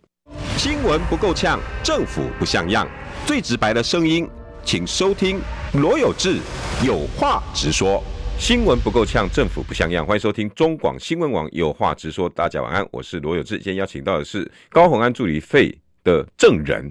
[0.57, 2.89] 新闻不够呛，政府不像样，
[3.27, 4.27] 最直白的声音，
[4.65, 5.39] 请收听
[5.73, 6.39] 罗有志
[6.83, 8.03] 有话直说。
[8.39, 10.03] 新闻不够呛，政府不像样。
[10.03, 12.27] 欢迎收听中广新闻网，有话直说。
[12.29, 13.57] 大家晚安，我是罗有志。
[13.57, 16.89] 今天邀请到的是高虹安助理费的证人，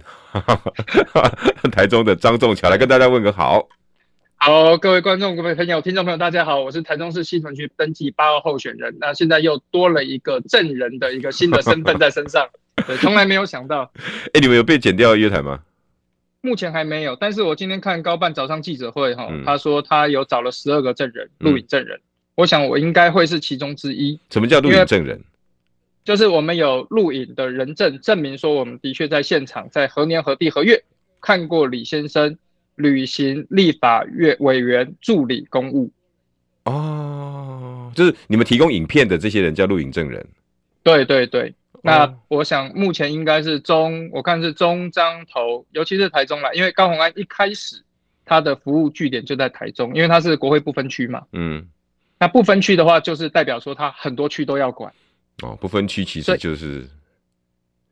[1.73, 3.67] 台中的张仲桥来跟大家问个好。
[4.37, 8.97] 好，各位观众、各位朋友、听众朋友，大家好，我是台中市西屯区登记八号候选人。
[9.01, 12.47] 那现在又多了一个证人的一个新的身份在身上，
[12.87, 13.91] 对，从来没有想到。
[13.97, 15.59] 哎、欸，你们有被剪掉约谈吗？
[16.41, 22.01] 目前还没有，但是我今天看高办早上记者会哈，他说他有找了十二个证人，录影证人，
[22.37, 24.19] 我想我应该会是其中之一。
[24.31, 25.21] 什么叫录影证人？
[26.05, 30.83] 就是我们有录影的人证，证明说我们的确在现场，在何年何地何月
[31.21, 32.39] 看过李先生
[32.77, 35.91] 履行立法院委员助理公务。
[36.65, 40.25] 哦，就是你们提供影片的这些人叫录影证人。
[40.83, 41.53] 对对对。
[41.89, 47.83] 那我想目前应该是中，我看是中彰投，尤其是台中啦，因为高鸿安一开始
[48.25, 51.23] 他的服务据点就在台中，因为他是国会不分区嘛。
[51.33, 51.67] 嗯。
[52.21, 54.93] 那不分区的话，就是代表说他很多区都要管。
[55.43, 56.85] 哦，不分区其实就是。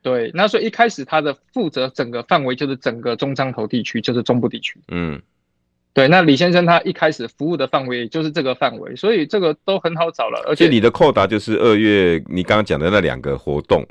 [0.03, 4.81] 对，那所以一开始他的负责整个范围就是整个中彰投地区，就是中部地区。
[4.89, 5.23] 嗯。
[5.97, 10.45] 对，那李先生他一开始服务的范围就是这个范围，所以这个都很好找了。
[10.47, 13.83] 而且你的扣答就是二月你刚刚讲的那两个活动，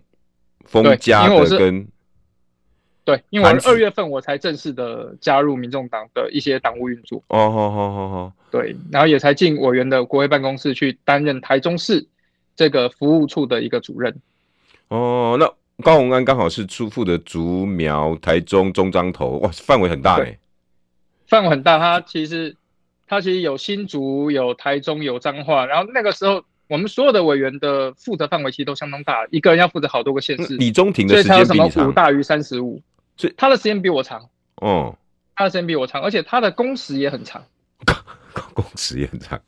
[0.66, 1.88] 封家的跟
[3.04, 7.18] 对，因为二月份我才正式的加入民众党的一些党务运作。
[7.30, 8.34] 哦，好好好好。
[8.52, 12.06] 对，然后也才进委员的国会办公室去担任台中市
[12.56, 14.16] 这个服务处的一个主任。
[14.90, 15.52] 哦，那
[15.84, 20.38] 高虹安刚好是出负的竹苗、台中、中彰投，哇，范围很大哎。
[21.28, 22.56] 范围很大，它其实
[23.08, 30.58] 它其实有新竹、有台中、有彰化，然后那个时候我们所有的委员的负责范围其实都相当大，一个人要负责好多个县市。
[30.58, 32.82] 李中庭的时间比你长，所以他有什么五大于三十五，
[33.18, 34.28] 所以他的时间比我长。
[34.58, 34.98] 哦，
[35.36, 37.44] 他的时间比我长，而且他的工时也很长。
[38.54, 39.40] 工时也很长。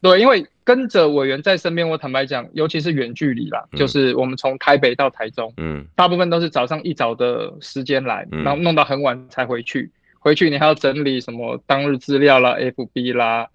[0.00, 9.90] 对，因为跟着委员在身边，我坦白讲，尤其是远距离啦，嗯、就是我们从台北到台中，嗯，大部分都是早上一早的时间来，嗯、然后弄到很晚才回去。
[10.22, 13.48] 回去你还要整理什么当日资料啦、FB 啦，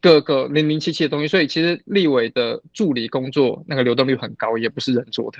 [0.00, 5.38] 各个零零七七的东西，所以其实立委的助理工作那个流动率很高，也不是人做的。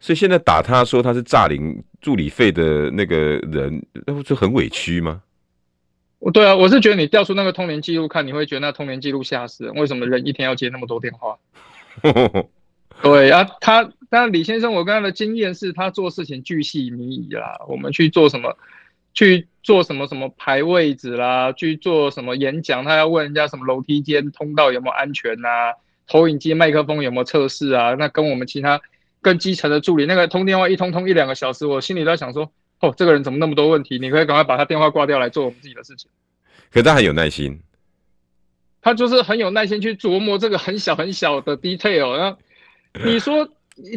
[0.00, 3.16] 所以现在打他说他是诈领助理费的那个
[3.50, 5.22] 人，那不就很委屈吗？
[6.18, 9.74] 我对啊，我是觉得你调出那个通联记录看，你会觉得那通联记录吓死人。
[9.74, 11.38] 为什么人一天要接那么多电话？
[13.02, 17.56] 对啊，他但李先生，我跟他的经验是他做事情巨细靡遗啦。
[17.68, 18.56] 我们去做什么，
[19.16, 25.74] 去做什么什么排位置啦，去做什么演讲，他要问人家什么楼梯间通道有没有安全啊，
[26.06, 27.94] 投影机麦克风有没有测试啊？
[27.98, 28.80] 那跟我们其他
[29.20, 32.48] 更基层的助理，那个通电话一通通一两个小时，我心里都在想说，
[32.80, 33.98] 哦，这个人怎么那么多问题？
[33.98, 36.08] 你可以赶快把他电话挂掉来做我们自己的事情。
[36.70, 37.58] 可他很有耐心。
[38.82, 42.38] 他就是很有耐心去琢磨这个很小很小的 detail，然后
[43.04, 43.48] 你说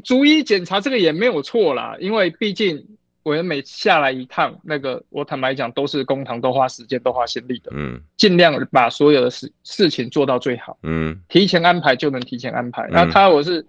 [0.04, 2.84] 逐一检查这个也没有错啦，因为毕竟
[3.30, 12.88] 我们每下来一趟，那个我坦白讲都是公堂，都花时间，都花心力的，嗯，尽量把所有的事事情做到最好，嗯，提前安排就能提前安排。
[12.90, 13.64] 那他我是，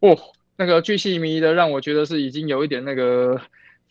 [0.00, 0.16] 哦，
[0.56, 3.38] 那个巨细迷的，让我觉得是已经有一点那个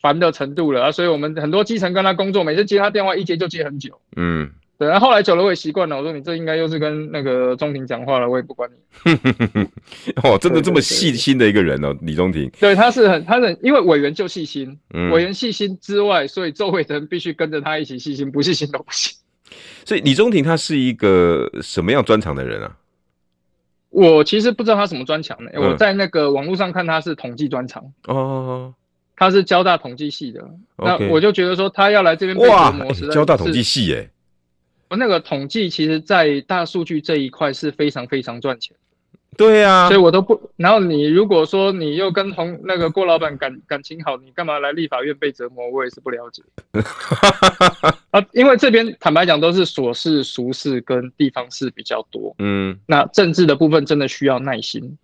[0.00, 4.50] 烦的程度了啊，所以我们很多基层跟他工作，每次接他电话一接就接很久，嗯。
[4.76, 5.96] 对，然后后来久了我也习惯了。
[5.96, 9.62] 我说你这应该又是跟那个钟庭讲话了，我也不管你。
[10.24, 12.50] 哦，真的这么细心的一个人哦，李中庭。
[12.58, 19.16] 对，他是很，他是因为委员就细心，嗯、委员细心之外，所以周围的人必须跟着他一起细心，不细心都不行。
[19.86, 22.76] 所以李中庭他是一个什么样专长的人啊？
[23.90, 25.50] 我其实不知道他什么专长呢。
[25.54, 28.74] 嗯、我在那个网络上看他是统计专长哦，
[29.16, 30.44] 他是交大统计系的。
[30.78, 34.10] 那我就觉得说他要来这边被折磨，是交大统计系耶。
[34.90, 38.76] 那个统计其实，在大数据这一块是非常非常赚钱。
[39.36, 40.40] 对啊，所以我都不。
[40.56, 45.68] 然后你如果说你又跟同那个郭老板感感情好，你干嘛来立法院被折磨？
[45.70, 46.40] 我也是不了解。
[48.12, 52.32] 啊，因为这边坦白讲都是琐事、俗事跟地方事比较多。
[52.38, 54.96] 嗯，那政治的部分真的需要耐心。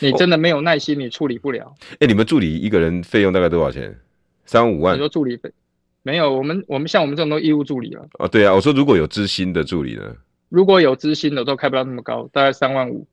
[0.00, 1.60] 你真的没有耐心，你处理不了。
[1.62, 3.96] 哎、哦欸，你们助理一个人费用大概多少钱？
[4.44, 4.96] 三五万。
[4.96, 5.52] 你说助理费？
[6.02, 8.06] 没有，我们我们像我们这种都义务助理了。
[8.18, 10.16] 哦，对啊，我说如果有资薪的助理呢？
[10.48, 13.06] 如果有资薪的都开不到那么高，大概三万五，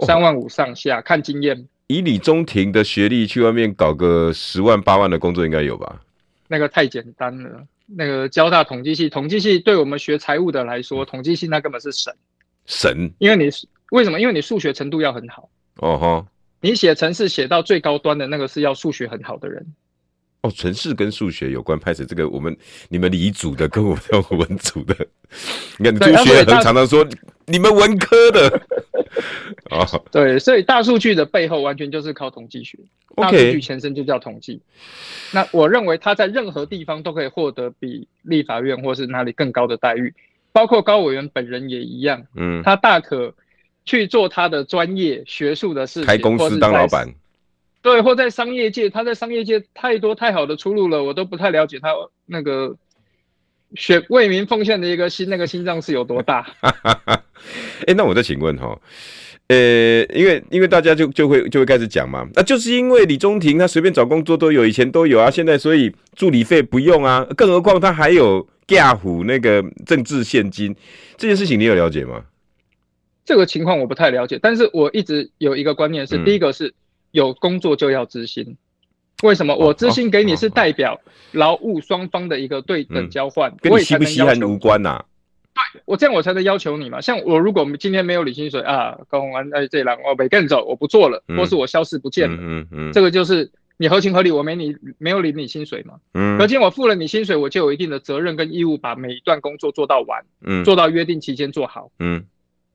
[0.00, 1.68] 三万五上下，哦、看经验。
[1.86, 6.00] 以李中庭的学历去外面搞个十万八万的工作应该有吧？
[6.48, 7.64] 那个太简单了。
[7.86, 12.14] 那个交大统计系，统计系对我们学财务的来说，统计系那根本是神
[12.66, 13.10] 神。
[13.18, 13.50] 因为你
[13.92, 14.20] 为什么？
[14.20, 15.48] 因为你数学程度要很好。
[15.76, 16.26] 哦吼。
[16.60, 19.64] 你写程式写到最高端的那个是要数学很好的人。
[20.42, 22.56] 哦，纯是跟数学有关，拍摄这个我们
[22.88, 24.94] 你们理组的跟我们文组的，
[25.78, 27.04] 你看你数学很常常说
[27.46, 28.62] 你们文科的，
[29.70, 32.78] 哦，对，所以大数据的背后完全就是靠统计学，
[33.16, 34.60] 大数据前身就叫统计。
[35.32, 40.14] 那我认为他在任何地方都可以获得比立法院或是哪里更高的待遇，
[40.52, 43.34] 包括高委员本人也一样，嗯，他大可
[43.84, 47.12] 去做他的专业学术的事情，开公司当老板。
[47.80, 51.94] 对，或在商业界，他在商业界太多太好的出路了，我都不太了解他
[52.26, 52.76] 那个
[53.76, 56.44] 选为民奉献的一个心，那个心脏是有多大？
[56.60, 57.22] 哎、
[57.86, 58.76] 欸，那我再请问哈，
[59.46, 70.74] 呃、欸，因为因为大家就就会就会开始讲嘛，那、啊、就是因为李中庭他随便找工作都有，以前都有啊，现在所以助理费不用啊，更何况他还有嫁虎那个政治献金，
[71.16, 72.24] 这件事情你有了解吗？
[73.24, 76.74] 这个情况我不太了解，但是我一直有一个观念是，嗯、第一个是。
[77.10, 78.56] 有工作就要支薪，
[79.22, 79.54] 为什么？
[79.56, 81.00] 我支薪给你是代表
[81.32, 85.04] 劳务双方的一个对等交换，跟你稀不稀罕无关呐。
[85.54, 87.00] 对，我这样我才能要求你嘛。
[87.00, 102.24] 像我如果今天没有领薪水啊，高虹安哎这栏我没跟走，我不做了，或是我消失不见了，嗯嗯，这个就是你合情合理，我没你没有领你薪水嘛，嗯，而且我付了你薪水，我就有一定的责任跟义务把每一段工作做到完，嗯，做到约定期间做好，嗯。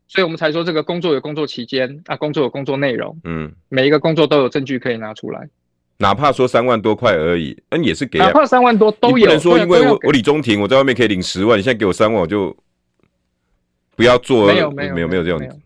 [0.07, 5.49] 所以我们才说这个工作有工作期间啊，工作有工作内容，嗯，每一个工作都有证据可以拿出来，
[5.97, 9.25] 哪怕说三万多块而已，嗯，也是给，哪怕三万多都有。
[9.25, 12.55] 不能说因为我我李中庭我在外面可以领十万，你现在给我三万我就
[13.95, 15.59] 不要做，没有没有没有没有这样子。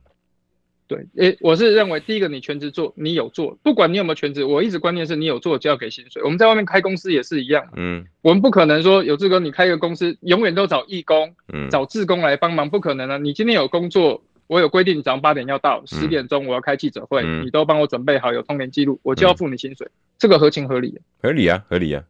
[0.88, 6.24] 对，诶，我是认为第一个你全职做，你有做，不管你有没有全职，我一直观念是你有做就要给薪水。
[6.24, 13.18] 我们在外面开公司也是一样，嗯，我们不可能说有志哥你开一个公司永远都找义工，嗯，找志工来帮忙，不可能啊。
[13.18, 14.24] 你今天有工作。
[14.48, 20.98] 我有规定，早上八点要到，十点钟我要开记者会，嗯、你都帮我准备好，有通联记录，我就要付你薪水，嗯、这个合情合理。
[21.22, 22.04] 合理啊，合理啊。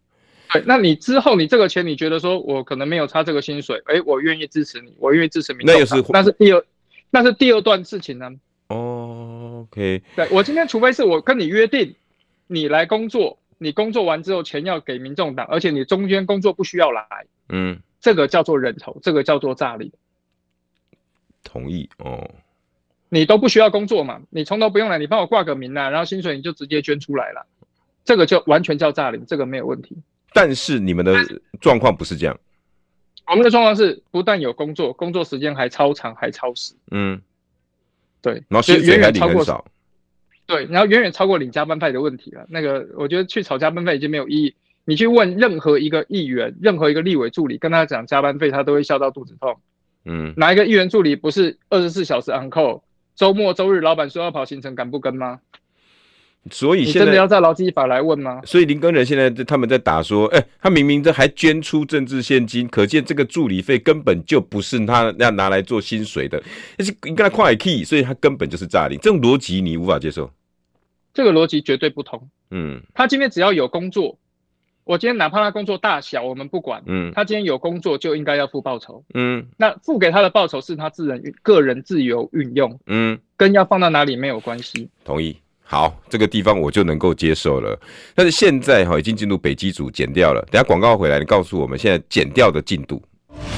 [0.54, 5.65] 对，那你之后你这个钱，你觉得说我可能没有差这个薪水，哎，我愿意支持你，我愿意支持民。
[5.65, 6.63] 那是那是第二，
[7.10, 8.32] 那是第二段事情呢。
[8.69, 10.02] 哦，OK。
[10.15, 11.95] 对，我今天除非是我跟你约定，
[12.47, 17.04] 你来工作，你工作完之后钱要给民众党，而且你中间工作不需要来，
[17.50, 19.91] 嗯，这个叫做人头，这个叫做诈领。
[21.48, 22.30] 同意哦，
[23.08, 27.48] 你都不需要工作嘛，你从头不用来，你帮我挂个名啊，然后薪水你就直接捐出来了，
[28.04, 29.98] 这个就完全叫诈领，这个没有问题。
[30.34, 31.16] 但是你们的
[31.62, 32.38] 状况不是这样，
[33.26, 37.22] 我们的状况是不但有工作，工作时间还超长还超时，嗯，
[38.22, 39.66] 对，然后薪水还领很少，
[40.46, 42.46] 对，然后远远超过领加班费的问题了。
[42.50, 44.56] 那个，我觉得去吵加班费已经没有意义。
[44.90, 49.60] 你去问任何一个议员、任何一个立委助理，跟他讲加班费，他都会笑到肚子痛。
[50.08, 52.82] 嗯，哪一个议员助理不是二十四小时 on call？
[53.15, 55.39] 周末、周日，老板说要跑行程，敢不跟吗？
[56.50, 58.41] 所以现在你真的要照劳基法来问吗？
[58.46, 66.41] 所以林根仁现在他们在打说，哎、欸，他明明这还捐出政治现金，可见这个助理费根本就不是他要拿来做薪水的，
[66.78, 68.98] 而是应该快 key，所以他根本就是诈领。
[69.02, 70.32] 这种逻辑你无法接受？
[71.13, 72.30] 这个逻辑绝对不同。
[72.52, 74.17] 嗯，他今天只要有工作，
[74.88, 84.89] 我今天哪怕他工作大小我们不管，嗯，他今天有工作就应该要付报酬，嗯，那付给他的报酬是他自人个人自由运用，嗯，跟要放到哪里没有关系。
[85.04, 85.38] 同意。
[85.69, 87.78] 好，这个地方我就能够接受了。
[88.15, 90.41] 但是现在哈已经进入北基组减掉了。
[90.50, 93.04] 等下广告回来，你告诉我们现在减掉的进度。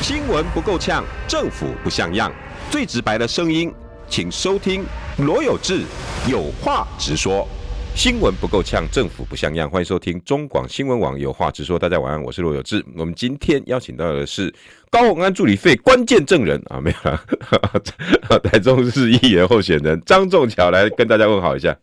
[0.02, 2.34] 新闻不够呛，政府不像样，
[2.72, 3.72] 最直白的声音，
[4.08, 4.84] 请收听
[5.20, 5.84] 罗有志
[6.28, 7.48] 有话直说。
[7.96, 11.78] 新闻不够呛，政府不像样，欢迎收听中广新闻网有话直说。
[11.78, 12.84] 大家晚安，我是罗有志。
[12.96, 14.54] 我们今天邀请到的是
[14.90, 21.78] 高鸿安助理费关键证人啊，没有了，台中市议员候选人张仲桥来跟大家问好一下。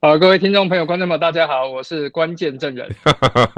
[0.00, 2.88] 好，各位听众朋友、观众朋友，大家好，我是关键证人。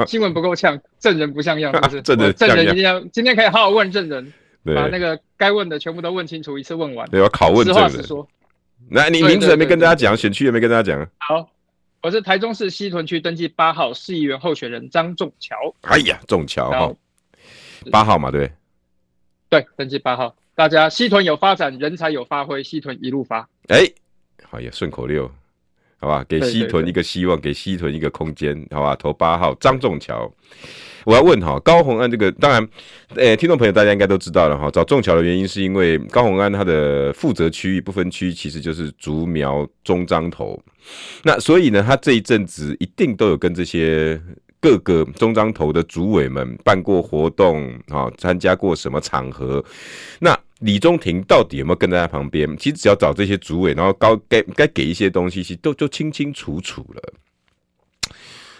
[0.07, 2.03] 新闻不够呛，证人不像样，是不是？
[2.03, 4.33] 证人，证人一定要今天可以好好问证人，
[4.65, 7.09] 把那个该问的全部都问清楚，一次问完。
[7.11, 7.91] 对，要拷问证人。
[7.91, 8.29] 实话实说。
[8.89, 11.09] 来，你名字也没跟大家讲，选区也没跟大家讲。
[11.19, 11.49] 好，
[12.03, 15.57] 我是台中市西屯区登记八号市议员候选人张仲桥。
[15.83, 16.93] 哎呀，仲桥哈，
[17.91, 18.51] 八号嘛，对。
[19.49, 20.35] 对，登记八号。
[20.55, 23.49] 大家西屯有发展，人才有发挥，西屯一路发。
[23.69, 23.87] 哎，
[24.45, 25.31] 好呀，顺口溜。
[25.99, 30.33] 好吧，给西屯一个希望，给西屯一个空间，好吧，投八号张仲桥。
[31.05, 32.69] 我要问哈，高虹安这个，当然，
[33.15, 34.71] 诶、听众朋友大家应该都知道了哈。
[34.71, 40.61] 找仲桥的原因是因为高虹安他的负责区域不分区，其实就是竹苗中彰投。
[41.23, 44.21] 那所以呢，他这一阵子一定都有跟这些
[44.61, 49.65] 各个中彰投的主委们办过活动啊，参加过什么场合？
[50.19, 50.39] 那。
[50.61, 52.55] 李中庭到底有没有跟在他旁边？
[52.59, 57.15] 其实只要找这些主委，然后高该该给一些东西，其实都就清清楚楚了。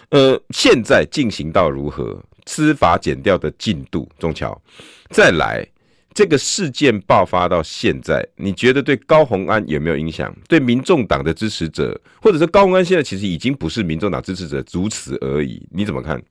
[0.09, 2.19] 呃，现在进行到如何？
[2.45, 4.59] 司法减掉的进度，中桥，
[5.09, 5.67] 再来
[6.13, 10.35] 这个事件爆发到现在，你觉得对高虹安有没有影响？
[10.47, 16.21] 对民众党的支持者，或者是高虹安现在其实已经不是民众党支持者，如此而已，你怎么看？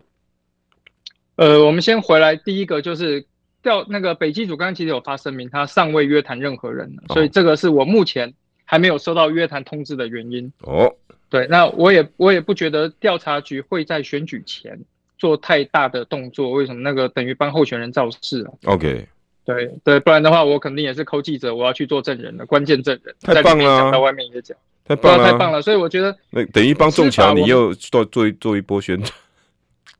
[1.37, 3.27] 呃，我们先回来，第一个就是。
[3.62, 8.33] 调那个北基组刚刚其实有发声明，他尚未约谈任何人，所以这个是我目前
[8.64, 10.51] 还没有收到约谈通知的原因。
[10.62, 10.90] 哦，
[11.29, 14.81] 对，那我也我也不觉得调查局会在选举前
[15.21, 16.81] 做太大的动作，为什么？
[16.81, 18.51] 那个等于帮候选人造势啊。
[18.65, 19.07] OK，
[19.45, 23.15] 对对，不然的话我肯定也是抠记者，我要去做证人的关键证人。
[23.21, 29.13] 太棒了，讲到外面也讲，太棒了，太棒了，所以我觉得那等于帮中桥，你又做做一做一波宣传。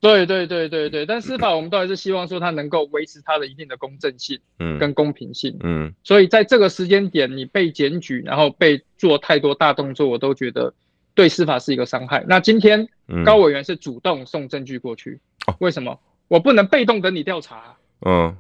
[0.01, 10.73] 对对对对对，但司法我们都还是希望说它能够维持它的一定的公正性，嗯，跟公平性，嗯，嗯，所以在这个时间点你被检举，然后被做太多大动作，我都觉得
[11.15, 12.25] 对司法是一个伤害。
[12.29, 12.89] 那今天
[13.25, 15.99] 高委员是主动送证据过去，嗯、为什么？
[16.29, 17.75] 我不能被动等你调查，
[18.07, 18.37] 嗯，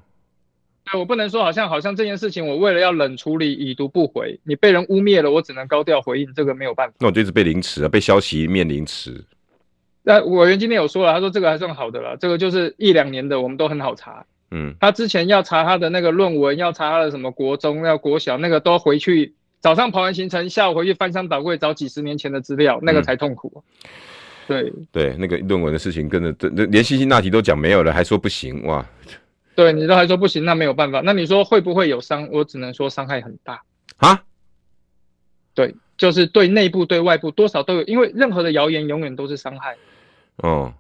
[0.84, 6.94] 对，我不能说好像好像这件事情我为了要冷处理已读不回，你被人污蔑了，我只能高调回应，这个没有办法。
[7.00, 9.24] 那我就是被凌迟啊，被消息面凌迟。
[10.02, 14.24] 那委员今天有说了，他说这个还算好的了，这个就是一两年的，我们都很好查。
[14.52, 23.62] 嗯，他之前要查他的那个论文，要查他的什么国中、要国小，那个都回去早上跑完行程，下午回去翻箱倒柜找几十年前的资料，那个才痛苦。
[23.62, 23.90] 嗯、
[24.48, 28.84] 对对，那个论文的事情跟着这连辛辛那提都讲没有了，还说不行哇？
[29.54, 31.02] 对，你都还说不行，那没有办法。
[31.04, 32.26] 那你说会不会有伤？
[32.32, 33.62] 我只能说伤害很大
[33.98, 34.22] 啊。
[35.52, 39.76] 对，就是对内部对外部多少都有，因为任何的谣言永远都是伤害。
[40.36, 40.72] 哦，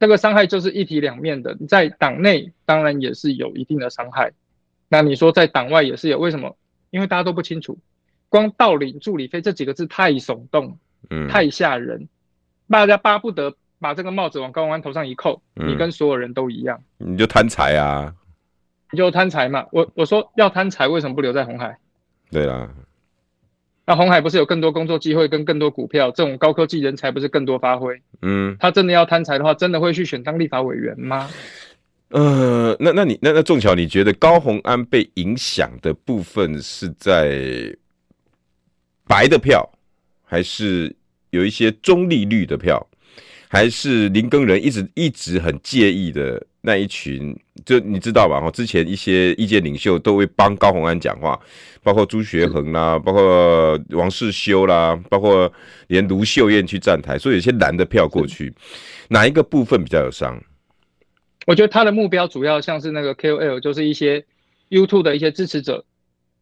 [0.00, 1.54] 这个伤害就是一体两面的。
[1.60, 4.32] 你在党内当然也是有一定的伤害，
[4.88, 6.56] 那你说在党外也是有，为什么？
[6.94, 7.76] 因为大家都不清楚，
[8.28, 10.78] 光盗领助理费这几个字太耸动，
[11.10, 12.08] 嗯，太吓人，
[12.68, 18.14] 大家巴不得把这个帽子往高虹安头上一扣，嗯，你跟所有人都一样，你就贪财啊，
[18.92, 19.66] 你就贪财嘛。
[19.72, 21.76] 我我说要贪财，为什么不留在红海？
[22.30, 22.70] 对啦。
[23.86, 28.00] 那红海不是有更多工作机会跟更多股票，这种高科技人才不是更多发挥？
[28.22, 31.28] 嗯，他真的要贪财的话，真的会去选当立法委员吗？
[32.14, 37.76] 呃，那那你那那仲桥，你觉得高红安被影响的部分是在
[39.04, 39.68] 白的票，
[40.22, 40.94] 还是
[41.30, 42.88] 有一些中立绿的票，
[43.48, 47.36] 还是林耕人一直一直很介意的那一群，
[47.66, 48.40] 就你知道吧？
[48.40, 51.36] 哈，之前一些意见领袖都会帮高红安讲话，
[51.82, 55.52] 包括朱学恒啦，包括王世修啦，包括
[55.88, 58.54] 连卢秀燕去站台，所以有些蓝的票过去，
[59.08, 60.40] 哪一个部分比较有伤？
[61.46, 64.24] 我觉得他的目标主要像是那个 KOL，就是一些
[64.70, 65.84] YouTube 的一些支持者，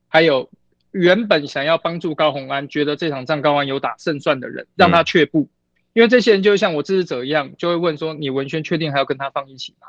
[0.09, 0.49] 还有
[0.91, 5.41] 原本想要帮助高虹安，觉得这场仗高虹安有打胜算的人，让他却步。
[5.41, 5.49] 嗯
[5.95, 9.87] 因为这些人就像我支持者一样，就会问说：“你文轩确定还要跟他放一起吗？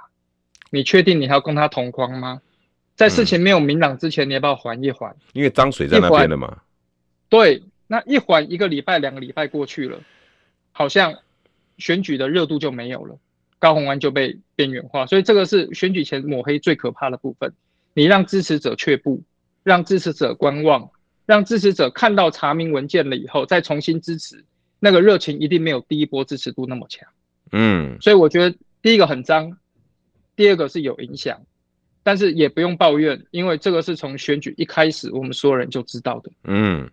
[0.70, 2.41] 你确定你还要跟他同框吗？
[2.93, 5.16] 在事情没有明朗之前，你要不要缓一缓？
[5.32, 6.57] 因为脏水在那边了嘛。
[7.30, 9.97] 对，那一缓一个礼拜、两个礼拜过去了，
[10.74, 11.16] 好像
[11.78, 13.18] 选举的热度就没有了，
[13.64, 15.05] 高虹安就被边缘化。
[15.05, 17.53] 所以这个是选举前抹黑最可怕的部分。
[17.93, 19.24] 你让支持者却步，
[19.64, 20.89] 让支持者观望，
[21.26, 24.43] 让支持者看到查明文件了以后再重新支持。”
[24.86, 27.07] 那个热情一定没有第一波支持度那么强，
[27.53, 29.57] 嗯，所以我觉得第一个很脏，
[30.36, 31.41] 第二个是有影响，
[32.03, 36.91] 但是也不用抱怨，因为这个是从选举一开始我们所有人就知道的，嗯，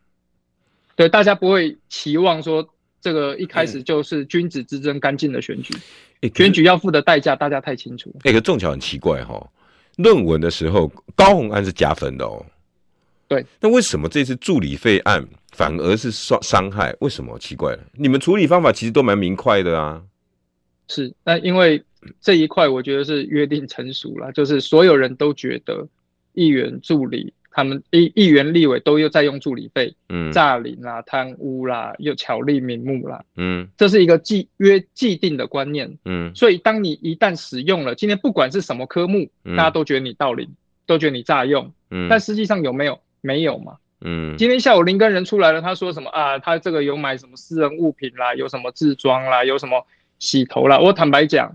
[0.95, 2.64] 对，大家不会期望说
[3.01, 5.74] 这个一开始就是君子之争干净的选举，
[6.34, 8.14] 选举要付的代价大家太清楚。
[8.24, 9.48] 那个仲桥很奇怪哈、哦，
[9.96, 12.44] 论文的时候高虹安是加分的哦，
[13.28, 15.26] 对，那为什么这次助理费案？
[15.53, 17.36] 反而是伤伤害，为什么？
[17.36, 20.01] 奇怪了，你们处理方法其实都蛮明快的啊。
[20.86, 21.82] 是，那因为
[22.20, 25.88] 这一块我觉得是约定成熟了，就是所有人都觉得
[26.34, 40.48] 议员助理他们议议员立委都又在用助理费，嗯，诈领啦、贪污啦，又巧立名目啦，嗯，这是一个既约既定的观念，嗯，所以当你一旦使用了，今天不管是什么科目，嗯、大家都觉得你盗领，
[40.86, 42.98] 都觉得你诈用，嗯，但实际上有没有？
[43.22, 43.76] 没有嘛。
[44.01, 46.38] 嗯，今天下午林根人出来了，他说什么啊？
[46.38, 49.86] 他这个有买什么私人物品啦，有什么自装啦，有什么
[50.18, 50.78] 洗头啦。
[50.78, 51.55] 我坦白讲，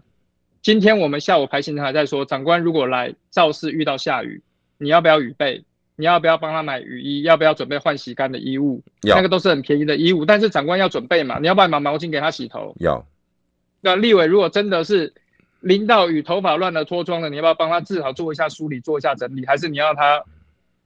[0.61, 4.43] 今天我们下午排行程还在说，长官如果来造势遇到下雨，
[4.77, 5.63] 你要不要雨备？
[5.95, 7.21] 你要不要帮他买雨衣？
[7.23, 8.83] 要不要准备换洗干的衣物？
[9.01, 12.75] 那个都是很便宜的衣物，但是长官要准备嘛，你要不要买毛巾给他洗头？
[12.79, 13.05] 要。
[13.81, 15.13] 那立委如果真的是
[15.61, 19.45] 淋到雨，头发乱了脱妆了，你要不要帮他至少做一下梳理，做一下整理？
[19.45, 20.23] 还是你要他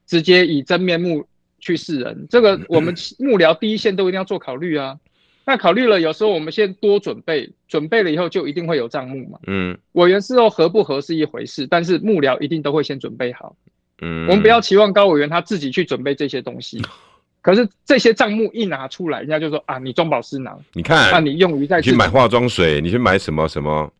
[0.06, 1.26] 直接以真面目？
[1.62, 4.98] 去示人，这个我们 幕僚第一线都一定要做考虑啊。
[5.44, 9.38] 那考虑了，有时候我们先多准备，准备了以后就一定会有账目嘛。
[9.46, 13.54] 嗯，委员事后合不合是一回事，但是幕僚一定都会先准备好。
[14.00, 16.82] 嗯，我们不要期望高委员他自己去准备这些东西。
[17.42, 20.62] 可是这些账目一拿出来，人家就说啊，你中饱私囊。
[20.72, 23.90] 你看，那你用于在去买化妆水，你去买什么什么？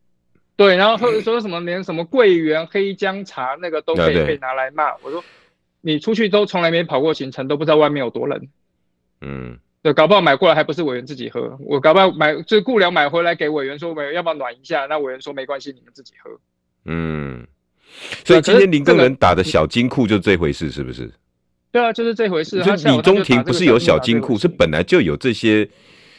[0.55, 4.95] 对，然后或者说什么连什么桂圆黑姜茶那个都可以可以拿来骂。
[5.03, 5.23] 我说。
[5.83, 8.39] 你出去都从来没跑过行程，都不知道外面有多冷。
[9.19, 11.57] 嗯，对，搞不好买过来还不是委员自己喝。
[11.59, 14.85] 我搞不好买就是雇僚买回来给委员说，委员要不要暖一下？
[14.85, 16.29] 那委员说没关系，你们自己喝。
[16.85, 17.47] 嗯，
[18.25, 21.11] 所以今天林更人打的小金库就这回事，是不是？
[21.71, 22.61] 对啊，就是这回事。
[22.63, 25.67] 就李中庭不是有小金库，是本来就有这些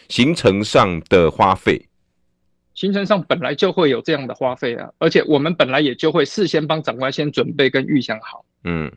[0.09, 1.87] 行程上的花费。
[2.75, 8.45] 行程上本来就会有这样的花费啊，而且我们本来也就会事先帮长官先准备跟预想好。
[8.65, 8.91] 嗯。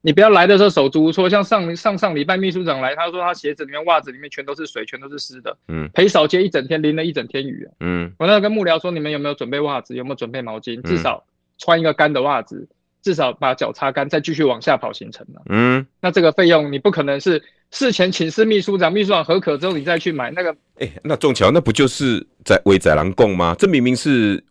[0.00, 5.58] 你不要来的时候手足无措，像上上上礼拜秘书长来，他说他鞋子里面、袜子里面全都是水，全都是湿的。
[5.66, 7.68] 嗯，陪扫街一整天，淋了一整天雨。
[7.80, 9.96] 嗯，我那个跟幕僚说，你们有没有准备袜子？
[9.96, 10.80] 有没有准备毛巾？
[10.82, 11.24] 至少
[11.58, 12.68] 穿一个干的袜子，
[13.02, 15.42] 至少把脚擦干，再继续往下跑行程了。
[15.50, 20.50] 嗯，那这个费用你不可能是事前请示秘书长，秘书长核可之后你再去买那个。
[20.76, 23.54] 哎、欸，那仲桥那不就是在为宰狼共吗？
[23.58, 24.42] 这明明是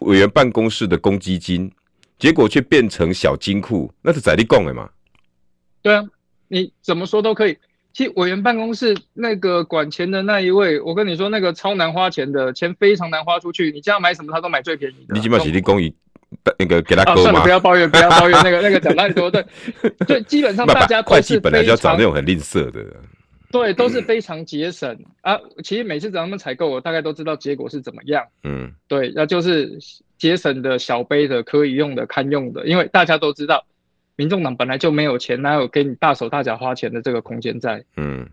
[0.00, 1.70] 委员办公室的公积金，
[2.18, 4.90] 结果却变成小金库，那是宰力供的嘛？
[5.82, 6.04] 对啊，
[6.48, 7.56] 你怎么说都可以。
[7.92, 13.72] 其实委员办公室那个管钱的那一位，我跟你说，那个超难花钱的钱非常难花出去。
[13.72, 15.14] 你叫他买什么，他都买最便宜的。
[15.14, 15.94] 你基本上是公益，
[16.58, 18.38] 那个给他算了，不要抱怨，不要抱怨。
[18.42, 19.44] 那个那个讲太多，对，
[20.06, 22.84] 对，基本上大家会计本来就要找那种很吝啬的。
[23.50, 25.40] 对，都是非常节省、嗯、啊。
[25.62, 28.24] 其实每次找他们采购，我大概都知道结果是怎么样。
[28.42, 29.78] 嗯，对，那就是
[30.18, 33.64] 节省的小杯的，可以用的，堪用的，因为大家都知道。
[34.18, 37.84] 民众党本来就没有钱，哪有给你大手大脚花钱的这个空间在？
[37.98, 38.26] 嗯，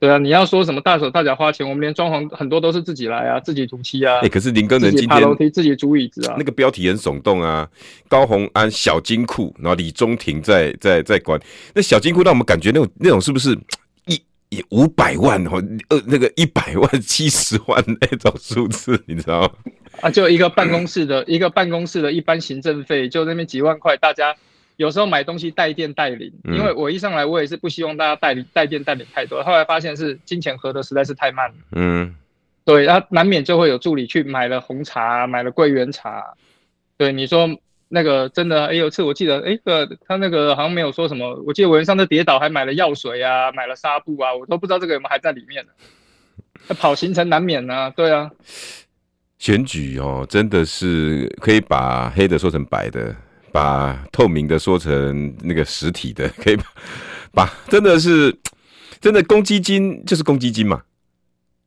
[0.00, 4.14] 对啊，你要说什么大手大脚花钱，我们连装潢很多都是自己来啊，自己涂漆啊。
[4.14, 7.68] 哎、欸，可是林耕仁今天爬楼梯自己租椅子啊，那个标题很耸动啊，
[8.08, 11.38] 高虹安小金库，然后李中庭在在在管
[11.74, 13.52] 那小金库，让我们感觉那种那种是不是
[14.08, 14.14] 一
[14.48, 19.50] 一五百万哦呃那个一百万七十万那种数字，你知道吗？
[20.00, 24.34] 啊，就一个办公室的、嗯、一个办公室的一般行政费，就那边几万块，大家。
[24.80, 31.54] 有时候买东西带电带领，因为我一上来我也是不希望大家带领带电带领太多，后来发现是金钱合的实在是太慢了。
[31.72, 32.16] 嗯，
[32.64, 36.32] 对，然后难免就会有助理去买了红茶，买了桂圆茶，
[36.96, 37.46] 对，你说
[37.90, 45.72] 那个真的，哎，有次我记得，哎，个他那个好像没有说什么，我记得我上次跌倒还买了药水啊，买了纱布啊，我都不知道这个有没有还在里面呢。
[46.78, 48.30] 跑行程难免啊，对啊。
[49.38, 53.14] 选举哦，真的是可以把黑的说成白的，
[53.52, 56.56] 把透明的说成那个实体的，可以
[57.32, 58.36] 把把真的是
[59.00, 60.82] 真的公积金就是公积金嘛。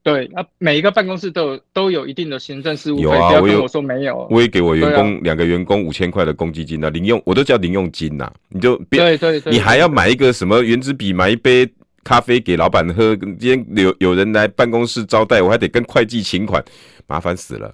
[0.02, 3.04] 对啊，每一个办公室都有都有一定的行政事务费。
[3.04, 8.34] 有啊，不要跟我说没有，我也给我员工两、啊、个员工五千块的公积金啊，零用我都叫零用金呐、啊。
[8.50, 11.70] 你就别对对对，你还要买一个什么圆珠笔，买一杯。
[12.06, 16.62] 咖啡给老板喝，今天有有人来办公室招待，我还得跟会计请款，
[17.08, 17.74] 麻烦死了。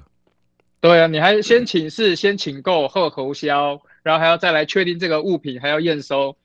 [0.80, 6.36] 对啊，你还先请示，先请购后核销，然后还要再来确定这个物品，还要验收。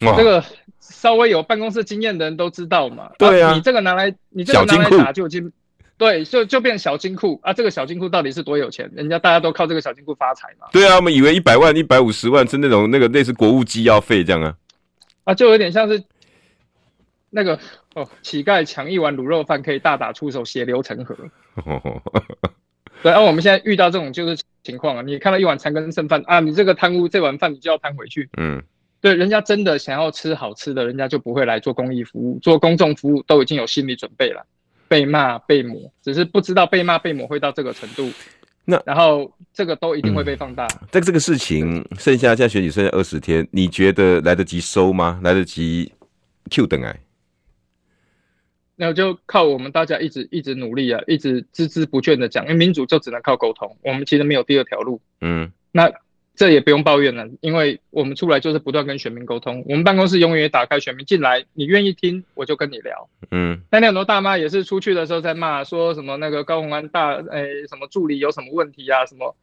[0.00, 0.44] 哦、这个
[0.80, 3.10] 稍微有办公室经验的人都知道嘛。
[3.18, 5.52] 对啊，啊你这个拿来，你这个拿来打就已经，
[5.96, 7.52] 对，就就变小金库啊。
[7.52, 8.90] 这个小金库到底是多有钱？
[8.94, 10.66] 人家大家都靠这个小金库发财嘛。
[10.72, 14.54] 对啊，我们以为一百万、一百五十万是那种那个类似国务机要费这样啊。
[15.24, 16.02] 啊，就有点像是。
[17.36, 17.58] 那个
[17.94, 21.16] 哦，乞丐抢一碗卤肉饭可以大打出手，血流成河。
[23.02, 28.28] 对，而、啊、我们现在遇到这种就是情况啊，你看到一碗残羹剩饭啊，你这个贪污这碗饭你就要贪回去。
[28.38, 28.60] 嗯，
[29.00, 34.44] 对，人家真的想要吃好吃的，人家就不会来做公益服务，做公众服务都已经有心理准备了，
[34.88, 38.10] 被骂被抹，只是不知道被骂被抹会到这个程度。
[38.64, 40.66] 那然后这个都一定会被放大。
[40.90, 45.20] 在、嗯、这个事情剩下现在选举剩下二十天，你觉得来得及收吗？
[45.22, 45.92] 来得及
[46.50, 46.98] Q 等哎？
[48.76, 55.00] 那就靠我们大家一直一直努力啊，一直孜孜不倦的讲，因为民主就只能靠沟通，我们其实没有第二条路。
[55.20, 55.90] 嗯，那
[56.34, 63.08] 这也不用抱怨了，因为我们出来就是不断跟选民沟通，我们办公室永远也打开，选民进来，你愿意听我就跟你聊。
[63.30, 69.36] 嗯，但那很多大妈也是出去的时候在骂，说什么那个高虹安大诶、欸、什么助理有什么问题啊，什么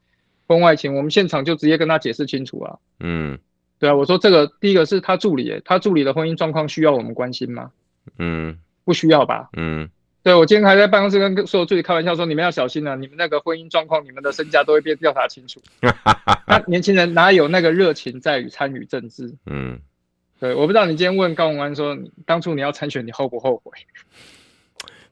[0.47, 2.77] 婚外情，我们现场就直接跟他解释清楚啊。
[2.99, 3.39] 嗯，
[3.79, 7.71] 对啊，我说这个第一个是他助理、欸，他助理的婚姻状况需要我们关心吗？
[8.17, 8.57] 嗯。
[8.91, 9.47] 不需要吧？
[9.55, 9.87] 嗯，
[10.21, 15.61] 对，我今天还在办公室跟所有助理开玩笑说，你们要小心了、啊，你们那个婚姻状况，你们的身家都会被调查清楚。
[16.45, 19.33] 那年轻人哪有那个热情在于参与政治？
[19.45, 19.79] 嗯，
[20.41, 23.71] 对，我不知道你今天问高文安说，当初你要参选，你后不后悔？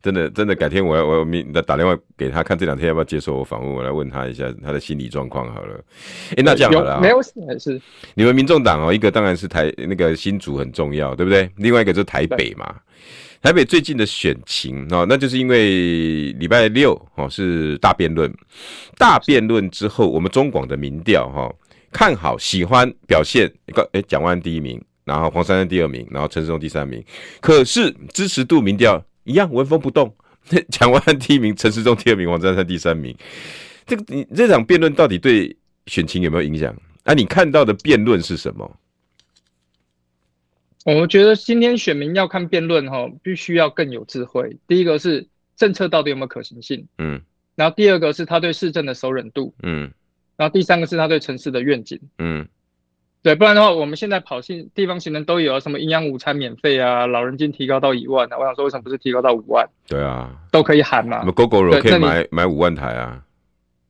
[0.02, 5.76] 真的，真的，改天我要我要明打电话给他，看这两天要不要接受我访问，我来问他一下他的心理状况好了。
[6.30, 7.82] 哎、欸，那这样好了、喔，没有事，没事。
[8.14, 11.52] 你们民众党哦，一个当然是台那个新竹很重要，对不对？
[11.58, 12.74] 另外一个就是台北嘛。
[13.42, 18.30] 台北最近的选情哦，那就是因为礼拜六哦是大辩论，
[18.98, 21.50] 大辩论之后，我们中广的民调哈
[21.92, 27.02] 看好喜欢表现一个诶蒋万第一名，然后黄珊珊第二名，然后陈时中第三名，
[27.40, 30.14] 可是支持度民调一样纹风不动，
[30.70, 33.16] 蒋万第一名，陈时中第二名，黄珊珊第三名，
[33.86, 36.76] 这个你这场辩论到底对选情有没有影响？
[37.04, 38.70] 啊，你看到的辩论是什么？
[40.86, 44.58] 我觉得今天选民要看辩论哈，必须要更有智慧。
[44.68, 47.22] 第一个是政策到底有没有可行性，嗯，
[47.56, 49.92] 然后第二个是他对市政的熟忍度，嗯，
[50.38, 52.48] 然后第三个是他对城市的愿景，嗯，
[53.22, 59.70] 对，不然的话，我们现在跑信地方行政都有什么营养午餐免费啊，老人金提高到一万啊，我想说为什么不是提高到五万？
[59.86, 61.20] 对啊，都可以喊嘛。
[61.20, 63.22] 什么 Gogoro 可以买买五万台啊？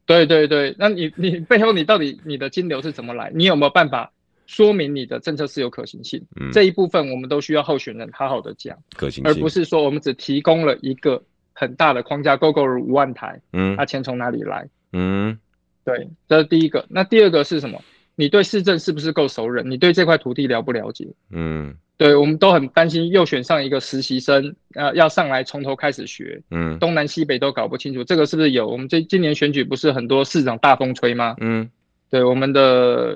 [0.08, 3.32] 对对对，那你你背后你到底你的金流是怎么来？
[3.36, 4.12] 你有没有办法？
[4.50, 11.22] 说明你的政策是有可行性，嗯，这一部分我们都需要候选人好好的讲可行性，而不是说我们只提供了一个
[11.54, 14.68] 很大的框架，Gogoro 五万台，嗯，那钱从哪里来？
[14.92, 15.38] 嗯，
[15.86, 16.84] 对，这是第一个。
[16.90, 17.80] 那第二个是什么？
[18.16, 19.70] 你对市政是不是够熟人？
[19.70, 21.08] 你对这块土地了不了解？
[21.30, 28.68] 嗯，对，我们都很担心又选上一个实习生，呃，要上来从头开始学，嗯，东南西北都搞不清楚，这个是不是有？
[28.68, 31.36] 我们这今年选举不是很多市长大风吹吗？
[31.40, 31.70] 嗯，
[32.10, 33.16] 对，我们的。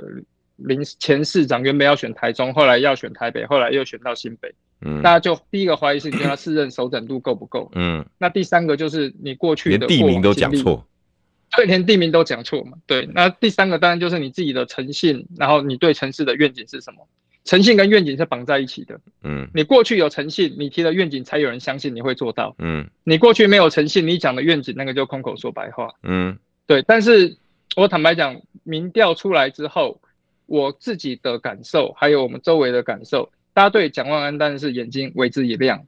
[0.57, 4.53] 林前市长原本要选台中，后来要选台北，后来又选到新北。
[4.85, 7.71] 嗯，大家就第一个怀疑是你对他市政熟稔度够不够？
[7.73, 10.85] 嗯，那第三个就是你过去的地名都讲错，
[11.55, 12.77] 对，连地名都讲错嘛。
[12.85, 17.07] 对，那第三个当然就是你自己的诚信，然后你对城市的愿景是什么？
[17.45, 18.99] 诚信跟愿景是绑在一起的。
[19.23, 22.53] 嗯，你过去有诚信，你提的愿景才有人相信你会做到。
[22.59, 25.89] 嗯，你过去没有诚信，你讲的愿景那个就空口说白话。
[26.03, 26.37] 嗯，
[26.67, 26.81] 对。
[26.81, 27.37] 但是
[27.77, 30.01] 我坦白讲，民调出来之后。
[30.53, 35.83] 我自己的感受，还有我们周围的感受，大家对蒋万安当然是眼睛为之一亮，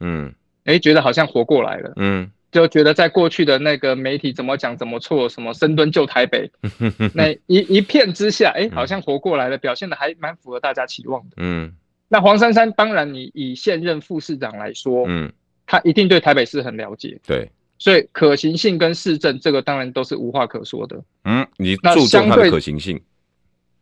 [0.00, 0.30] 嗯，
[0.64, 6.50] 哎，觉得好像活过来了，嗯，就觉得在过去的那个媒体怎么讲怎么错，什么深蹲救台北，
[7.16, 11.72] 那一一片之下，哎，好像活过来了，表现的还蛮符合大家期望的，嗯，
[12.06, 15.32] 那黄珊珊当然你以现任副市长来说，嗯，
[15.64, 21.02] 他一定对台北市很了解，对，所以可行性跟市政这个当然都是无话可说的。
[21.24, 23.00] 嗯，你注重它的可行性。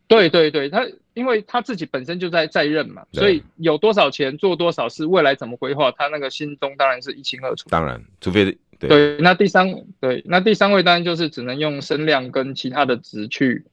[0.09, 7.69] 对对对，他因为他自己本身就在在任嘛，所以有多少钱做多少事，未来怎么规划，他那个心中当然是一清二楚。
[7.69, 9.19] 当然，除非对，对。
[9.21, 13.65] 那第三对，那第三位当然就是只能用声量跟其他的值去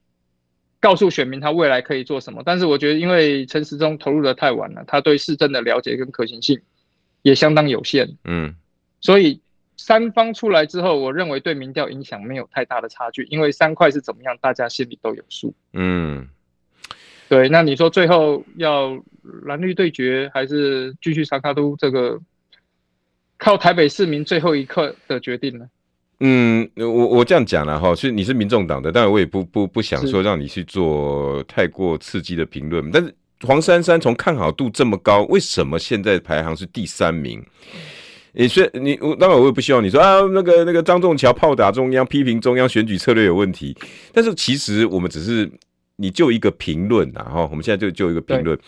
[0.81, 2.43] 告诉选民他未来可以做什么。
[2.45, 6.59] 但是我觉得，因为陈时中投入的太晚了，他对市政的了解跟可行性
[7.21, 8.17] 也相当有限。
[8.25, 8.53] 嗯，
[8.99, 9.39] 所以
[9.77, 15.53] 三方出来之后，我认为对民调影响没有太大的差距，因为三块是怎么样，大家心里都有数。
[15.73, 16.27] 嗯。
[17.27, 18.95] 对，那你说最后要
[19.43, 21.75] 蓝绿对决，还是继续三卡都？
[21.77, 22.19] 这个
[23.37, 25.67] 靠台北市民最后一刻的决定呢？
[26.19, 32.91] 嗯，我我这样讲了哈，所以你是民众党的，当然我也不不不想说让你去做太过刺激的评论。
[32.91, 37.43] 但是黄珊珊从看好度这么高，为什么现在排行是第三名？
[38.35, 43.75] 你说你我当然我也不希望你说啊，那个那个张仲桥炮打中央，批评中央选举策略有问题。
[44.13, 45.51] 但是其实我们只是。
[45.97, 48.59] 你就一个评论呐，哈，我们现在就就一个评论。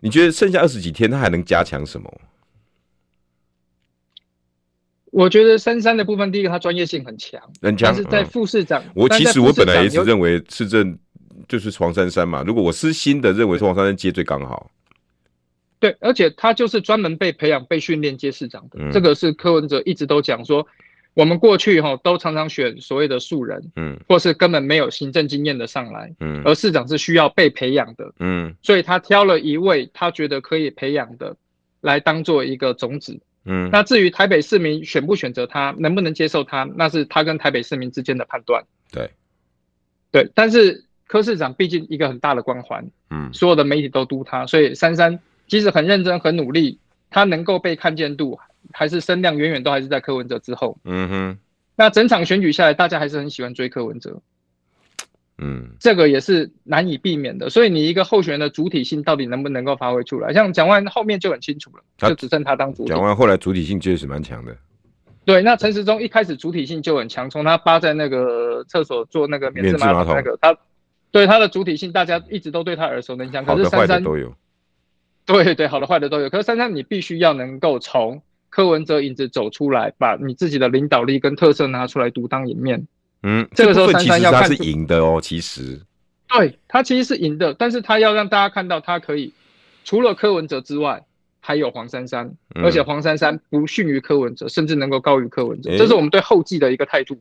[0.00, 2.20] 你觉得剩下二十几天，他还能加强什么？
[5.10, 7.90] 我觉得三三的部分，第一个他专业性很强，很强。
[7.90, 10.94] 但是在副市长，嗯、我其实我本来也是认为市政
[11.48, 12.44] 就是黄珊珊嘛。
[12.46, 14.70] 如果我私心的认为是黄珊珊接最刚好。
[15.78, 20.66] 对，而且他就是专门被培养、被训练接市长的，嗯、这个是柯文哲一直都讲说。
[21.14, 31.34] 我们过去哈都常常选所谓的素人，嗯，或是根本没有行政经验的上来，嗯，而市长是需要被培养的，嗯，所以他挑了一位他觉得可以培养的
[31.80, 38.62] 来当做一个种子，嗯，那至于台北市民选不选择他，能不能接受他，那是他跟台北市民之间的判断，
[38.92, 39.10] 对，
[40.12, 46.78] 对，但是柯市长毕竟一个很大的光环，嗯，所有的媒体都督他，所以珊珊即使很认真很努力，
[47.10, 48.38] 他能够被看见度。
[48.72, 50.76] 还是声量远远都还是在柯文哲之后。
[50.84, 51.38] 嗯哼，
[51.76, 54.20] 那整场选举下来，大家还是很喜欢追柯文哲。
[55.38, 57.48] 嗯，这个也是难以避免的。
[57.48, 60.32] 所以你一个候选人的主体性到底能不能够发挥出来？
[60.32, 62.88] 像蒋万安后面就很清楚了，就只剩他当主体。
[62.88, 64.54] 蒋万安后来主体性确实蛮强的。
[65.24, 70.56] 对，那陈时中一开始主体性就很强，从他扒在那个厕所做那个免治马桶那个，他
[71.12, 73.44] 对他的主体性，大家一直都对他耳熟能详。
[73.44, 74.34] 可是珊珊都有。
[75.44, 76.30] 对对，好的坏的都有。
[76.30, 78.22] 可是珊珊，你必须要能够从。
[78.48, 82.86] 柯文哲影子走出来，把你自己的领导力跟特色拿出来独当一面。
[83.22, 85.20] 嗯，这个时候珊珊要看是赢的哦。
[85.20, 85.78] 其实，
[86.28, 89.34] 对他其实是赢的，但是他要让大家看到他可以
[89.84, 91.04] 除了柯文哲之外，
[91.40, 95.72] 还有黄珊珊，嗯、而且黄珊珊不逊于柯文哲，甚至能够高于柯文哲。
[95.72, 97.20] 欸、这是我们对后继的一个态度。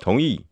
[0.00, 0.44] 同意。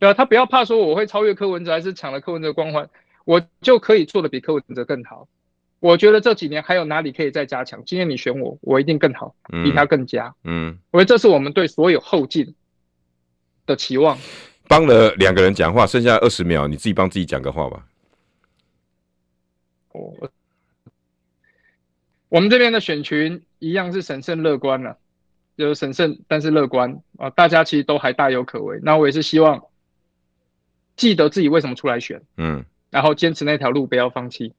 [0.00, 2.88] 对啊，他不要怕说我会超越柯文哲，还是抢了柯文哲光环，
[3.24, 5.28] 我就可以做的比柯文哲更好。
[5.80, 7.82] 我觉得这几年还有哪里可以再加强？
[7.86, 10.34] 今天你选我，我一定更好，比他更佳。
[10.44, 12.54] 嗯，我觉得这是我们对所有后进
[13.64, 14.18] 的期望。
[14.68, 17.86] 帮了两个人讲话，剩下二十秒，你自己帮自己讲个话吧。
[19.92, 20.30] 我
[22.28, 24.98] 我们这边的选群一样是审慎乐观了，
[25.56, 28.78] 就是审慎但是乐观啊，大家其实都还大有可为。
[28.82, 29.64] 那我也是希望
[30.94, 34.52] 记得自己为什么出来选，嗯，然后坚持那条路，不要放弃。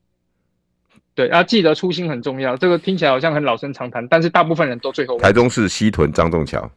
[1.14, 2.56] 对，要、啊、记得初心很重要。
[2.56, 5.18] 这个听起来好像很老生常谈，但是大部分人都最后。
[5.18, 6.70] 台中市西屯张仲桥。